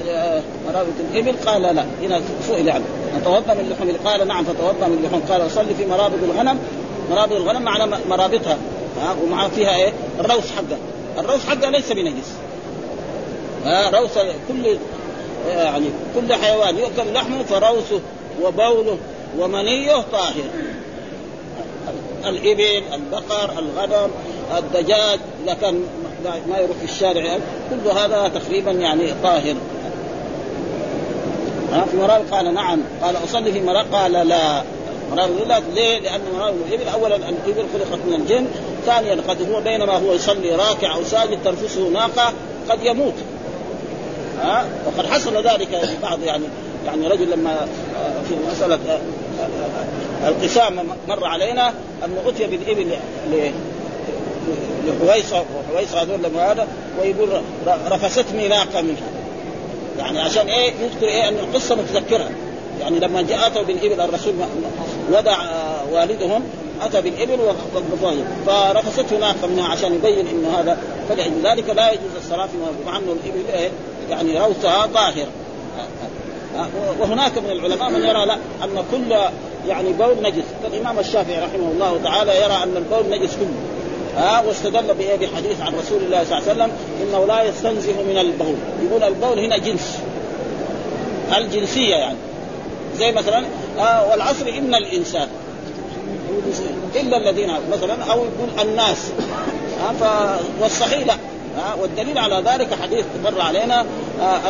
[0.69, 2.85] مرابط الإبل قال لا هنا سئل عنه.
[3.21, 5.23] نتوضا من لحوم قال نعم فتوضا من لحوم.
[5.31, 6.59] قال صلي في مرابط الغنم
[7.11, 8.59] مرابط الغنم معنى مرابطها.
[9.23, 10.79] ومع فيها إيه؟ الروس حقه
[11.19, 12.33] الروس حقه ليس بنجس.
[13.67, 14.11] روس
[14.49, 14.79] كل
[15.47, 18.01] يعني كل حيوان يؤكل لحمه فروسه
[18.43, 18.99] وبوله
[19.39, 20.45] ومنيه طاهر.
[22.25, 24.11] الإبل البقر الغنم
[24.59, 25.83] الدجاج إذا كان
[26.25, 27.39] ما يروح في الشارع.
[27.71, 29.55] كل هذا تقريبا يعني طاهر.
[31.73, 32.81] ها في مراب قال نعم.
[33.03, 34.63] قال أصلي في مراب قال لا.
[35.13, 35.61] مراب لا.
[35.75, 38.47] ليه؟ لأن مراب الإبل أولا الإبل خلقت من الجن.
[38.87, 42.33] ثانيا قد هو بينما هو يصلي راكع أو ساجد تنفسه ناقة
[42.71, 43.15] قد يموت.
[44.43, 46.45] ها؟ وقد حصل ذلك في بعض يعني
[46.87, 48.99] يعني رجل لما آه، في مسألة آه،
[50.25, 51.73] آه، القسام مر علينا
[52.05, 52.97] أنه أتي بالإبل
[54.87, 56.69] لحويصة وحويصة هذول لما هذا
[57.01, 57.43] ويقول
[57.91, 59.09] رفستني ناقة منها.
[59.99, 62.31] يعني عشان إيه؟ يذكر إيه؟ أن القصة متذكرها
[62.81, 64.35] يعني لما جاء أتوا بالإبل الرسول
[65.13, 65.39] ودع
[65.93, 66.43] والدهم
[66.83, 67.41] اتى بالإبل
[67.75, 70.79] والضفاير فرفسته ناقه منها عشان يبين انه هذا
[71.09, 72.53] فلذلك لا يجوز الصلاة في
[72.87, 73.71] مع أنه الإبل إيه؟
[74.11, 75.27] يعني روثها طاهر
[77.01, 78.35] وهناك من العلماء من يرى لا
[78.65, 79.17] أن كل
[79.69, 80.45] يعني بول نجس.
[80.63, 83.78] كالامام الشافعي رحمه الله تعالى يرى أن البول نجس كله.
[84.17, 86.71] ها واستدل بحديث عن رسول الله صلى الله عليه وسلم
[87.03, 88.55] إنه لا يستنزه من البول.
[88.83, 89.99] يقول البول هنا جنس.
[91.37, 92.19] الجنسية يعني.
[92.97, 93.45] زي مثلا
[93.79, 95.29] آه والعصر إن الإنسان.
[96.97, 99.11] إلا الذين مثلا أو يقول الناس.
[100.03, 101.15] آه والصحيح لا.
[101.81, 103.87] والدليل على ذلك حديث مر علينا
[104.21, 104.41] آه،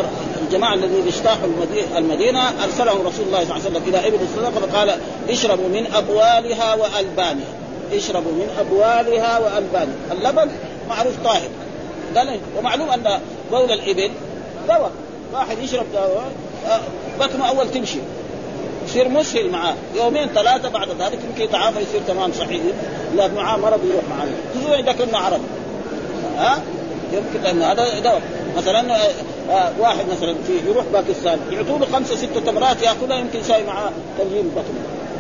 [0.43, 1.49] الجماعة الذين اجتاحوا
[1.97, 4.99] المدينة أرسلهم رسول الله صلى الله عليه وسلم إلى ابل الصدقه فقال
[5.31, 7.58] اشربوا من ابوالها وألبانها.
[7.93, 10.51] اشربوا من ابوالها والبانها اللبن
[10.89, 11.49] معروف طاهر.
[12.16, 13.20] قال ومعلوم أن
[13.51, 14.11] بول الإبل
[14.68, 14.91] دواء.
[15.32, 16.32] واحد يشرب دواء
[17.20, 17.99] بطنه أول تمشي.
[18.89, 19.74] يصير مسهل معاه.
[19.97, 22.61] يومين ثلاثة بعد ذلك يمكن يتعافى يصير تمام صحيح.
[23.16, 24.28] لا معاه مرض يروح معاه.
[24.55, 25.41] خصوصا إذا كنا عرب.
[26.39, 26.62] ها؟
[27.12, 28.22] يمكن لأن هذا دواء.
[28.57, 29.11] مثلا آه،
[29.51, 33.91] آه، واحد مثلا في يروح باكستان يعطوا له خمسة ستة تمرات ياكلها يمكن يساوي معاه
[34.18, 34.74] تنجيم البطن.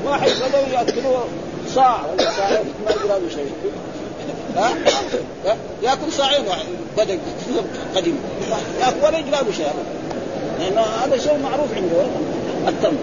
[0.06, 1.24] واحد بدوي يأكلوه
[1.74, 2.00] صاع.
[2.06, 3.52] ولا صاعين ما له شيء
[4.56, 4.70] ها؟
[5.82, 6.44] ياكل صاعين
[6.96, 7.18] بدا
[7.96, 8.18] قديم.
[8.80, 9.72] ياكل ولا يجرى له شيء
[10.60, 12.06] لأنه هذا شيء معروف عنده.
[12.68, 12.98] التمر.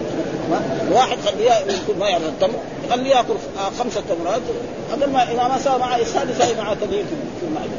[0.92, 2.58] واحد خليه يمكن ما يعرف التمر
[2.90, 3.34] خليه ياكل
[3.78, 4.42] خمسة تمرات.
[4.92, 7.06] قبل ما إذا ما سوى معه اسهال يساوي معه تنجيم
[7.40, 7.70] في المعدة.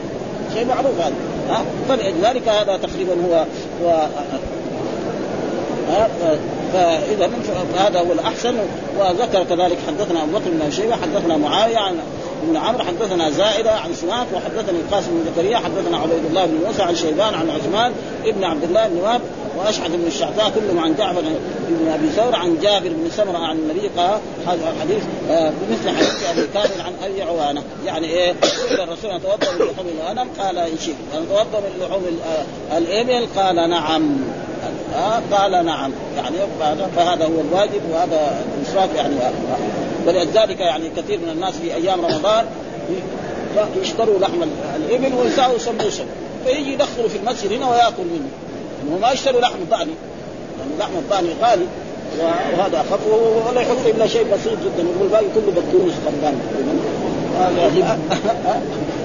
[0.54, 1.16] شيء معروف هذا.
[1.50, 3.46] ها؟ فلذلك هذا تقريبا هو,
[3.84, 4.08] هو
[6.74, 7.30] فإذا
[7.74, 8.56] فهذا هو الأحسن
[9.00, 11.96] وذكر كذلك حدثنا أبو بكر بن شيبة حدثنا معاوية عن
[12.44, 16.84] ابن عمرو حدثنا زائدة عن سماك وحدثني القاسم بن زكريا حدثنا عبيد الله بن موسى
[16.84, 17.92] عن شيبان عن عثمان
[18.26, 19.22] ابن عبد الله بن وهب
[19.58, 21.22] وأشعث بن الشعثاء كلهم عن جعفر
[21.70, 26.30] بن أبي ثور عن جابر بن سمرة عن النبي قال هذا الحديث آه بمثل حديث
[26.30, 27.64] أبي كامل عن أبي عوانة.
[27.86, 28.34] يعني إيه؟
[28.72, 30.96] الرسول ان توضأ من لحوم الغنم قال إن شئت.
[31.18, 32.04] ان توضأ من لحوم
[32.78, 34.18] الإبل قال نعم.
[34.96, 35.92] آه قال نعم.
[36.18, 36.36] يعني
[36.96, 39.16] فهذا هو الواجب وهذا الاسراف يعني.
[40.08, 42.46] ولذلك يعني كثير من الناس في أيام رمضان
[43.82, 44.44] يشتروا لحم
[44.76, 46.06] الإبل ويساووا سموسه
[46.46, 48.30] فيجي يدخلوا في المسجد هنا ويأكل منه.
[48.92, 49.92] هم ما يشتروا لحم ضاني
[50.60, 51.66] يعني لحم الضاني غالي.
[52.20, 53.00] وهذا أخف.
[53.50, 54.88] ولا يحط إلا شيء بسيط جدا.
[55.00, 56.40] والباقي كله بطروس خربان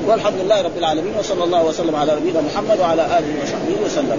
[0.08, 1.12] والحمد لله رب العالمين.
[1.18, 4.18] وصلى الله وسلم على نبينا محمد وعلى آله وصحبه وسلم.